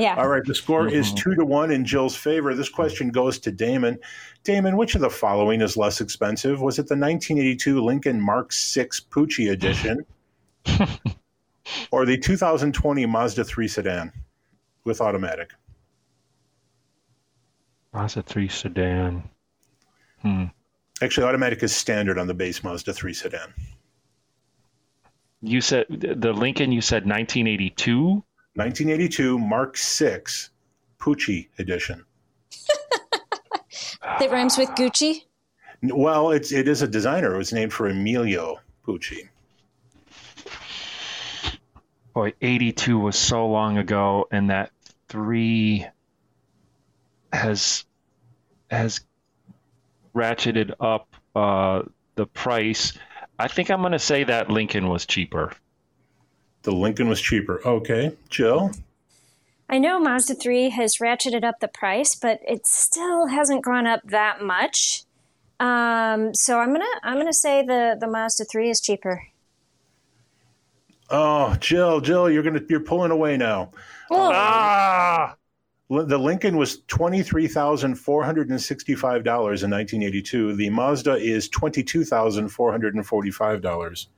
[0.00, 0.14] Yeah.
[0.16, 1.16] All right, the score is Mhm.
[1.18, 2.54] two to one in Jill's favor.
[2.54, 3.98] This question goes to Damon.
[4.44, 6.60] Damon, which of the following is less expensive?
[6.60, 10.06] Was it the 1982 Lincoln Mark VI Pucci edition,
[11.90, 14.12] or the 2020 Mazda 3 sedan
[14.84, 15.50] with automatic?
[17.92, 19.28] Mazda 3 sedan.
[20.22, 20.44] Hmm.
[21.02, 23.52] Actually, automatic is standard on the base Mazda 3 sedan.
[25.42, 26.72] You said the Lincoln.
[26.72, 28.22] You said 1982.
[28.54, 30.22] 1982 Mark VI
[30.98, 32.04] Pucci edition.
[34.02, 35.22] That rhymes with Gucci.
[35.82, 37.34] Well, it's it is a designer.
[37.34, 39.28] It was named for Emilio Pucci.
[42.14, 44.72] Boy, 82 was so long ago, and that
[45.08, 45.86] three
[47.32, 47.84] has
[48.70, 49.00] has
[50.14, 51.82] ratcheted up uh,
[52.16, 52.92] the price.
[53.38, 55.52] I think I'm going to say that Lincoln was cheaper.
[56.62, 57.60] The Lincoln was cheaper.
[57.66, 58.72] Okay, Jill.
[59.68, 64.00] I know Mazda 3 has ratcheted up the price, but it still hasn't gone up
[64.04, 65.04] that much.
[65.60, 69.22] Um, so I'm gonna I'm gonna say the the Mazda 3 is cheaper.
[71.10, 73.70] Oh, Jill, Jill, you're gonna you're pulling away now.
[74.10, 75.34] Oh, Ah,
[75.88, 80.22] The Lincoln was twenty three thousand four hundred and sixty five dollars in nineteen eighty
[80.22, 80.54] two.
[80.54, 84.08] The Mazda is twenty two thousand four hundred and forty five dollars.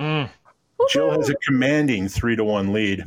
[0.00, 0.28] mm,
[0.90, 3.06] Jill has a commanding three to one lead,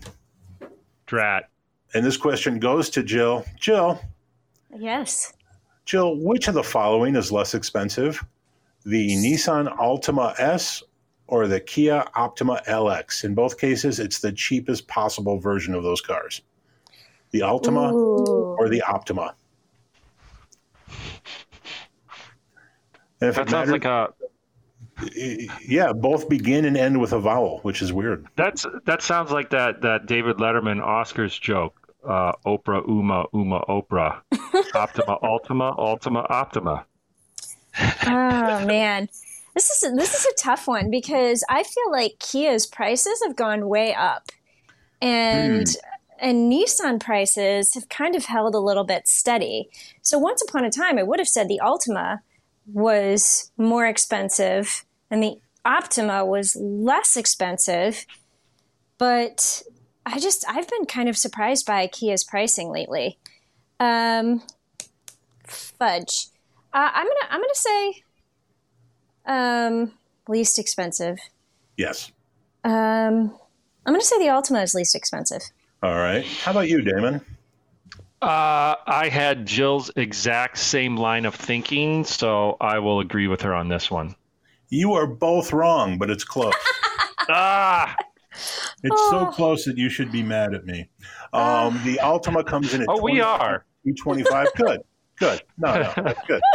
[1.05, 1.49] drat.
[1.93, 3.45] and this question goes to Jill.
[3.59, 4.01] Jill,
[4.78, 5.34] yes.
[5.86, 8.23] Jill, which of the following is less expensive?
[8.86, 10.84] The Nissan Altima S
[11.28, 13.23] or the Kia Optima LX?
[13.23, 16.41] In both cases, it's the cheapest possible version of those cars.
[17.32, 18.55] The Altima Ooh.
[18.59, 19.34] or the Optima.
[23.19, 24.13] And if That sounds matters, like a
[25.66, 28.28] yeah, both begin and end with a vowel, which is weird.
[28.36, 31.76] that's that sounds like that that David Letterman Oscars joke.
[32.08, 34.22] Uh, Oprah, Uma, Uma, Oprah,
[34.76, 36.86] Optima, Ultima, Ultima, Optima.
[38.06, 39.10] oh man
[39.54, 43.68] this is this is a tough one because i feel like kia's prices have gone
[43.68, 44.32] way up
[45.02, 45.76] and
[46.20, 49.70] and nissan prices have kind of held a little bit steady
[50.02, 52.20] so once upon a time i would have said the altima
[52.74, 55.36] was more expensive and the
[55.66, 58.05] optima was less expensive
[58.97, 59.62] but
[60.05, 63.18] i just i've been kind of surprised by kia's pricing lately
[63.80, 64.41] um
[65.45, 66.28] fudge
[66.78, 68.03] uh, I'm gonna I'm gonna say
[69.26, 69.91] um,
[70.28, 71.18] least expensive.
[71.76, 72.12] Yes.
[72.64, 73.36] Um,
[73.86, 75.41] I'm gonna say the Altima is least expensive.
[75.82, 76.24] All right.
[76.26, 77.22] How about you, Damon?
[78.22, 83.55] Uh, I had Jill's exact same line of thinking, so I will agree with her
[83.55, 84.16] on this one.
[84.70, 86.53] You are both wrong, but it's close.
[87.30, 87.95] ah,
[88.84, 90.89] it's so close that you should be mad at me.
[91.34, 94.47] Um, the Altima comes in at oh, we are 225.
[94.55, 94.82] Good,
[95.18, 95.41] good.
[95.57, 96.41] No, no, that's good.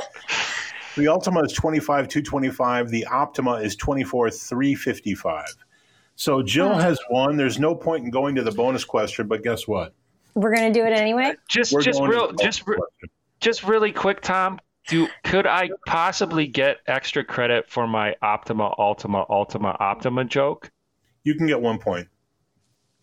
[0.95, 2.91] The Altima is 25 225.
[2.91, 5.47] The Optima is 24 355.
[6.17, 7.39] So Jill has won.
[7.39, 9.95] There's no point in going to the bonus question, but guess what?
[10.35, 11.35] We're gonna do it anyway.
[11.49, 12.77] just We're just real just re-
[13.41, 14.61] just really quick, Tom.
[14.89, 20.71] Do could I possibly get extra credit for my Optima Ultima Ultima Optima joke?
[21.25, 22.09] You can get one point.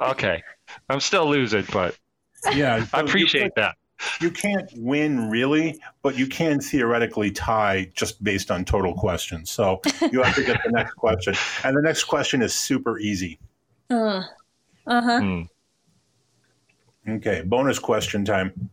[0.01, 0.43] Okay,
[0.89, 1.97] I'm still losing, but
[2.53, 3.75] Yeah, I so appreciate that.
[4.19, 9.49] You, you can't win really, but you can theoretically tie just based on total questions.
[9.49, 13.39] So you have to get the next question, and the next question is super easy.
[13.89, 14.23] Uh
[14.85, 15.19] huh.
[15.19, 15.41] Hmm.
[17.07, 18.69] Okay, bonus question time.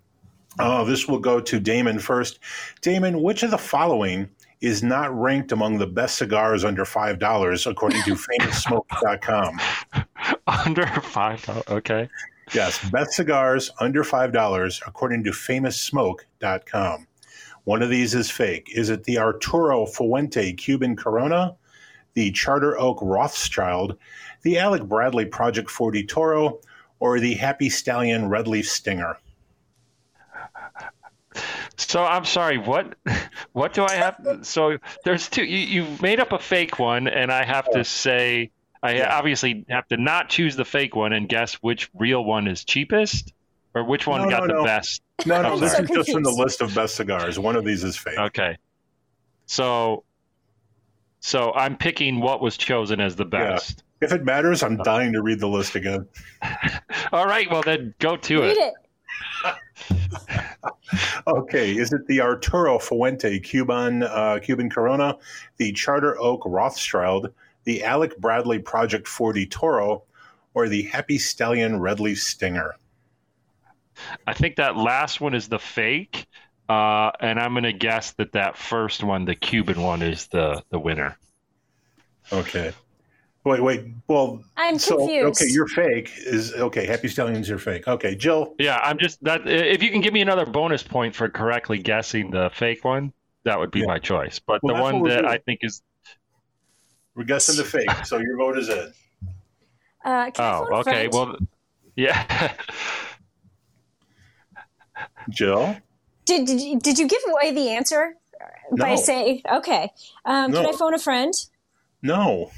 [0.59, 2.39] Oh, this will go to Damon first.
[2.81, 4.29] Damon, which of the following
[4.61, 9.61] is not ranked among the best cigars under five dollars according to FamousSmoke.com?
[10.47, 11.45] Under five.
[11.45, 12.09] dollars, Okay.
[12.55, 17.07] Yes, best cigars under five dollars according to FamousSmoke.com.
[17.65, 18.71] One of these is fake.
[18.75, 21.57] Is it the Arturo Fuente Cuban Corona,
[22.15, 23.99] the Charter Oak Rothschild,
[24.43, 26.61] the Alec Bradley Project 40 Toro,
[27.01, 29.19] or the Happy Stallion Red Leaf Stinger?
[31.77, 32.59] So I'm sorry.
[32.59, 32.95] What
[33.53, 34.17] what do I have?
[34.43, 35.45] So there's two.
[35.45, 38.51] You you've made up a fake one, and I have to say
[38.83, 39.17] I Yeah.
[39.17, 43.33] obviously have to not choose the fake one and guess which real one is cheapest,
[43.75, 44.65] or which one No, got no, the no.
[44.65, 45.03] best.
[45.25, 47.39] No, no, this is just from the list of best cigars.
[47.39, 48.19] One of these is fake.
[48.19, 48.57] Okay.
[49.47, 50.05] So
[51.21, 53.83] so I'm picking what was chosen as the best.
[54.01, 56.07] If it matters, I'm dying to read the list again.
[57.13, 57.51] All right.
[57.51, 58.59] Well then go to Read it.
[58.59, 58.75] it.
[61.27, 65.17] Okay, is it the Arturo Fuente Cuban uh, Cuban Corona,
[65.57, 67.33] the Charter Oak Rothschild,
[67.65, 70.05] the Alec Bradley Project 40 Toro,
[70.55, 72.77] or the Happy Stallion Red Leaf Stinger?
[74.27, 76.27] I think that last one is the fake.
[76.69, 80.79] Uh, and I'm gonna guess that that first one, the Cuban one, is the the
[80.79, 81.17] winner.
[82.33, 82.73] Okay.
[83.47, 83.85] Wait, wait.
[84.09, 85.41] Well, I'm so confused.
[85.41, 86.11] okay, you're fake.
[86.19, 86.85] Is okay.
[86.85, 87.87] Happy Stallions, you're fake.
[87.87, 88.57] Okay, Jill.
[88.59, 89.47] Yeah, I'm just that.
[89.47, 93.13] If you can give me another bonus point for correctly guessing the fake one,
[93.45, 93.87] that would be Yeah.
[93.87, 94.41] my choice.
[94.41, 95.27] But Well, the one that doing.
[95.27, 95.81] I think is
[97.15, 98.93] We're guessing the fake, so your vote is in.
[100.05, 101.09] Uh, oh, okay.
[101.09, 101.13] friend?
[101.15, 101.37] Well,
[101.95, 102.53] yeah.
[105.31, 105.77] Jill.
[106.25, 108.17] did did you, did you give away the answer
[108.77, 108.97] by No.
[108.97, 109.93] saying okay?
[110.25, 111.33] Um, Can I phone a friend?
[112.03, 112.51] No.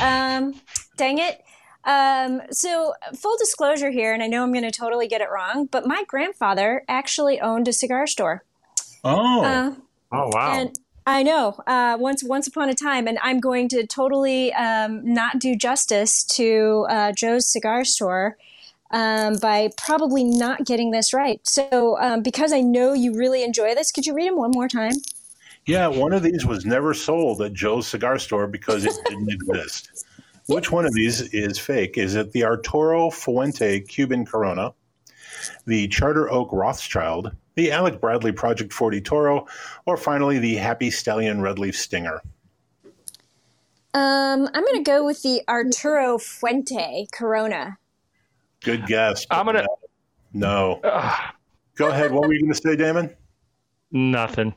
[0.00, 0.54] Um,
[0.96, 1.42] dang it.
[1.84, 5.66] Um, so full disclosure here, and I know I'm going to totally get it wrong,
[5.66, 8.42] but my grandfather actually owned a cigar store.
[9.02, 9.44] Oh.
[9.44, 9.74] Uh,
[10.12, 10.52] oh wow.
[10.54, 15.02] and I know uh, once once upon a time, and I'm going to totally um,
[15.04, 18.38] not do justice to uh, Joe's cigar store
[18.90, 21.40] um, by probably not getting this right.
[21.46, 24.68] So um, because I know you really enjoy this, could you read him one more
[24.68, 24.94] time?
[25.66, 30.04] Yeah, one of these was never sold at Joe's cigar store because it didn't exist.
[30.46, 31.96] Which one of these is fake?
[31.96, 34.74] Is it the Arturo Fuente Cuban Corona,
[35.66, 39.46] the Charter Oak Rothschild, the Alec Bradley Project 40 Toro,
[39.86, 42.20] or finally the Happy Stallion Red Leaf Stinger?
[43.94, 47.78] Um, I'm going to go with the Arturo Fuente Corona.
[48.62, 49.24] Good guess.
[49.30, 49.64] I'm gonna-
[50.32, 50.80] No.
[50.84, 51.32] Ugh,
[51.76, 52.12] Go ahead.
[52.12, 53.14] What were you going to say, Damon?
[53.92, 54.52] nothing.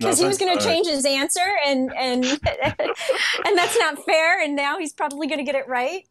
[0.00, 0.74] Because he was going to All right.
[0.74, 5.44] change his answer and and and that's not fair and now he's probably going to
[5.44, 6.06] get it right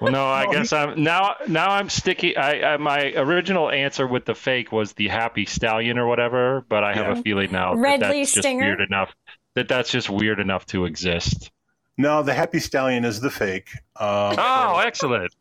[0.00, 1.36] Well, no, I guess I'm now.
[1.48, 2.36] Now I'm sticky.
[2.36, 6.82] I, I my original answer with the fake was the happy stallion or whatever, but
[6.82, 7.18] I have Yeah.
[7.18, 8.64] a feeling now Red that that's just stinger?
[8.64, 9.14] weird enough.
[9.54, 11.50] That that's just weird enough to exist.
[11.98, 13.70] No, the Happy Stallion is the fake.
[13.98, 15.34] Uh, Oh, excellent.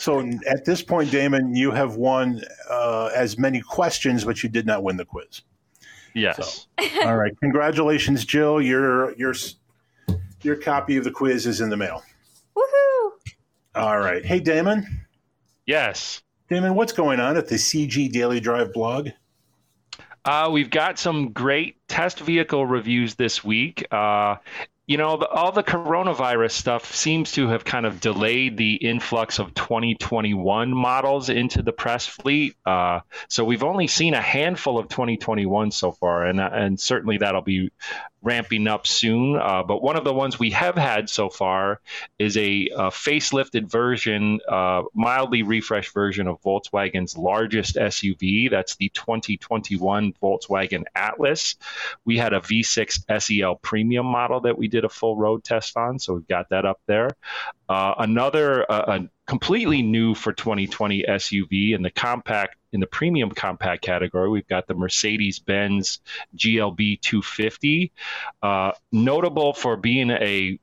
[0.00, 0.18] So
[0.48, 4.82] at this point, Damon, you have won uh, as many questions, but you did not
[4.82, 5.42] win the quiz.
[6.14, 6.66] Yes.
[7.04, 8.60] All right, congratulations, Jill.
[8.60, 9.34] Your your
[10.42, 12.02] your copy of the quiz is in the mail.
[12.56, 13.10] woohoo
[13.74, 15.06] All right, hey Damon,
[15.66, 16.22] Yes.
[16.48, 19.08] Damon, what's going on at the CG Daily Drive blog?
[20.24, 23.86] Uh, we've got some great test vehicle reviews this week.
[23.90, 24.36] Uh,
[24.86, 29.54] you know, all the coronavirus stuff seems to have kind of delayed the influx of
[29.54, 32.56] 2021 models into the press fleet.
[32.66, 37.42] Uh, so we've only seen a handful of 2021 so far, and and certainly that'll
[37.42, 37.70] be
[38.22, 39.36] ramping up soon.
[39.36, 41.80] Uh, but one of the ones we have had so far
[42.18, 48.50] is a, a facelifted version, uh, mildly refreshed version of Volkswagen's largest SUV.
[48.50, 51.56] That's the 2021 Volkswagen Atlas.
[52.04, 55.98] We had a V6 SEL premium model that we did a full road test on,
[55.98, 57.10] so we've got that up there.
[57.68, 63.82] Uh, another uh, completely new for 2020 SUV in the compact in the premium compact
[63.82, 64.28] category.
[64.28, 66.00] We've got the Mercedes Benz
[66.36, 67.92] GLB 250,
[68.42, 70.58] uh, notable for being a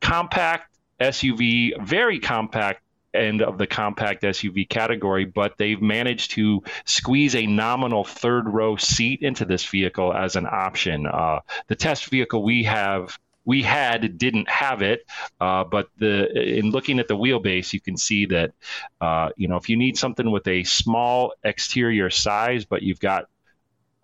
[0.00, 2.82] compact SUV, very compact
[3.14, 8.76] end of the compact SUV category, but they've managed to squeeze a nominal third row
[8.76, 11.06] seat into this vehicle as an option.
[11.06, 13.18] Uh, the test vehicle we have
[13.48, 15.06] we had didn't have it,
[15.40, 18.52] uh, but the in looking at the wheelbase, you can see that
[19.00, 23.24] uh, you know if you need something with a small exterior size, but you've got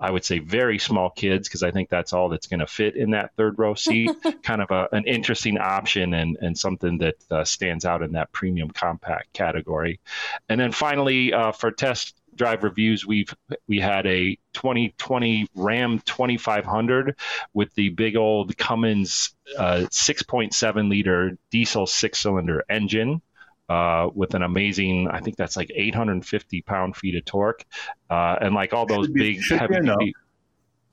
[0.00, 2.96] I would say very small kids because I think that's all that's going to fit
[2.96, 4.10] in that third row seat.
[4.42, 8.32] kind of a, an interesting option and, and something that uh, stands out in that
[8.32, 10.00] premium compact category.
[10.48, 13.32] And then finally, uh, for test drive reviews, we've
[13.68, 17.16] we had a 2020 Ram 2500
[17.52, 23.22] with the big old Cummins uh, 6.7 liter diesel six cylinder engine.
[23.66, 27.64] Uh, with an amazing, I think that's like 850 pound feet of torque,
[28.10, 30.14] uh, and like all those big heavy duty,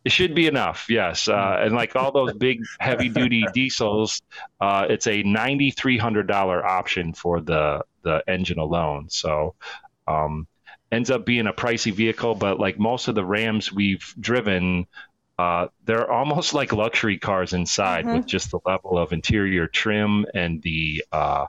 [0.04, 1.28] it should be enough, yes.
[1.28, 4.22] Uh, and like all those big heavy duty diesels,
[4.60, 9.10] uh, it's a ninety three hundred dollar option for the the engine alone.
[9.10, 9.56] So
[10.08, 10.48] um,
[10.92, 14.88] ends up being a pricey vehicle, but like most of the Rams we've driven,
[15.40, 18.18] uh, they're almost like luxury cars inside mm-hmm.
[18.18, 21.46] with just the level of interior trim and the uh,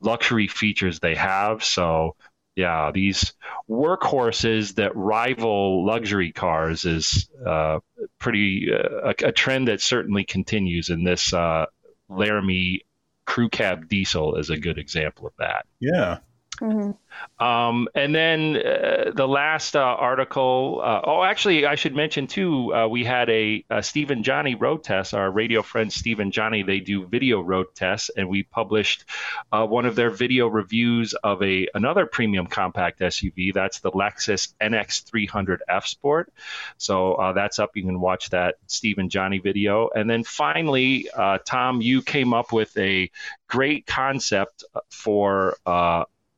[0.00, 1.62] luxury features they have.
[1.62, 2.16] So,
[2.56, 3.32] yeah, these
[3.68, 7.80] workhorses that rival luxury cars is uh,
[8.18, 10.88] pretty uh, a, a, trend that certainly continues.
[10.88, 11.66] And this uh,
[12.08, 12.82] Laramie
[13.24, 15.66] crew cab diesel is a good example of that.
[15.80, 16.18] Yeah.
[16.60, 17.44] Mm-hmm.
[17.44, 20.80] Um, and then uh, the last uh, article.
[20.82, 22.72] Uh, oh, actually, I should mention too.
[22.74, 25.14] Uh, we had a, a Steve and Johnny road test.
[25.14, 29.04] Our radio friends Steve and Johnny they do video road tests, and we published
[29.52, 33.52] uh, one of their video reviews of a another premium compact SUV.
[33.52, 36.32] That's the Lexus NX300 F Sport.
[36.78, 37.70] So uh, that's up.
[37.74, 39.90] You can watch that Steve and Johnny video.
[39.94, 41.08] And then finally,
[41.44, 43.10] Tom, you came up with a
[43.48, 45.56] great concept for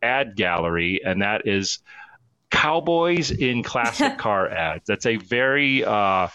[0.06, 1.80] ad gallery, and that is
[2.50, 4.84] cowboys in classic car ads.
[4.86, 6.28] That's a very uh,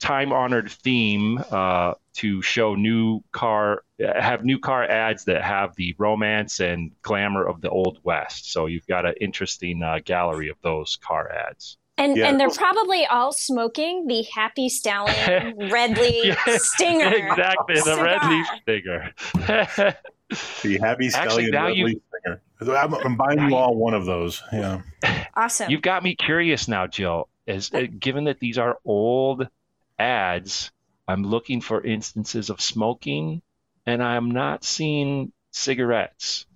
[0.00, 5.94] time honored theme uh, to show new car, have new car ads that have the
[5.98, 8.52] romance and glamour of the old west.
[8.52, 11.76] So you've got an interesting uh, gallery of those car ads.
[11.96, 12.28] And, yeah.
[12.28, 17.08] and they're probably all smoking the Happy Stallion Red Leaf yeah, Stinger.
[17.14, 18.04] Exactly, the cigar.
[18.04, 19.96] Red Leaf Stinger.
[20.62, 22.76] The Happy Stallion Actually, Red you, Leaf Stinger.
[22.76, 24.42] I'm, I'm buying you all one of those.
[24.52, 24.82] Yeah.
[25.34, 25.70] Awesome.
[25.70, 27.28] You've got me curious now, Jill.
[27.46, 29.48] Is uh, given that these are old
[29.98, 30.70] ads,
[31.06, 33.40] I'm looking for instances of smoking,
[33.86, 36.46] and I'm not seeing cigarettes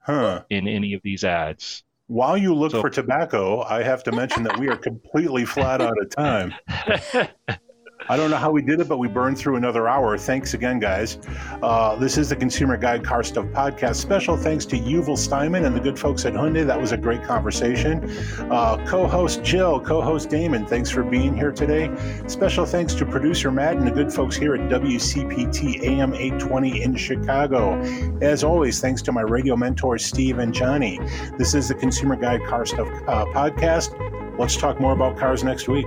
[0.00, 0.42] huh.
[0.50, 1.82] in any of these ads.
[2.06, 5.80] While you look so, for tobacco, I have to mention that we are completely flat
[5.80, 6.54] out of time.
[8.08, 10.18] I don't know how we did it, but we burned through another hour.
[10.18, 11.18] Thanks again, guys.
[11.62, 13.96] Uh, this is the Consumer Guide Car Stuff Podcast.
[13.96, 16.66] Special thanks to Yuval Steinman and the good folks at Hyundai.
[16.66, 18.04] That was a great conversation.
[18.50, 21.90] Uh, co host Jill, co host Damon, thanks for being here today.
[22.26, 26.96] Special thanks to producer Matt and the good folks here at WCPT AM 820 in
[26.96, 27.80] Chicago.
[28.20, 30.98] As always, thanks to my radio mentors, Steve and Johnny.
[31.38, 34.38] This is the Consumer Guide Car Stuff uh, Podcast.
[34.38, 35.86] Let's talk more about cars next week.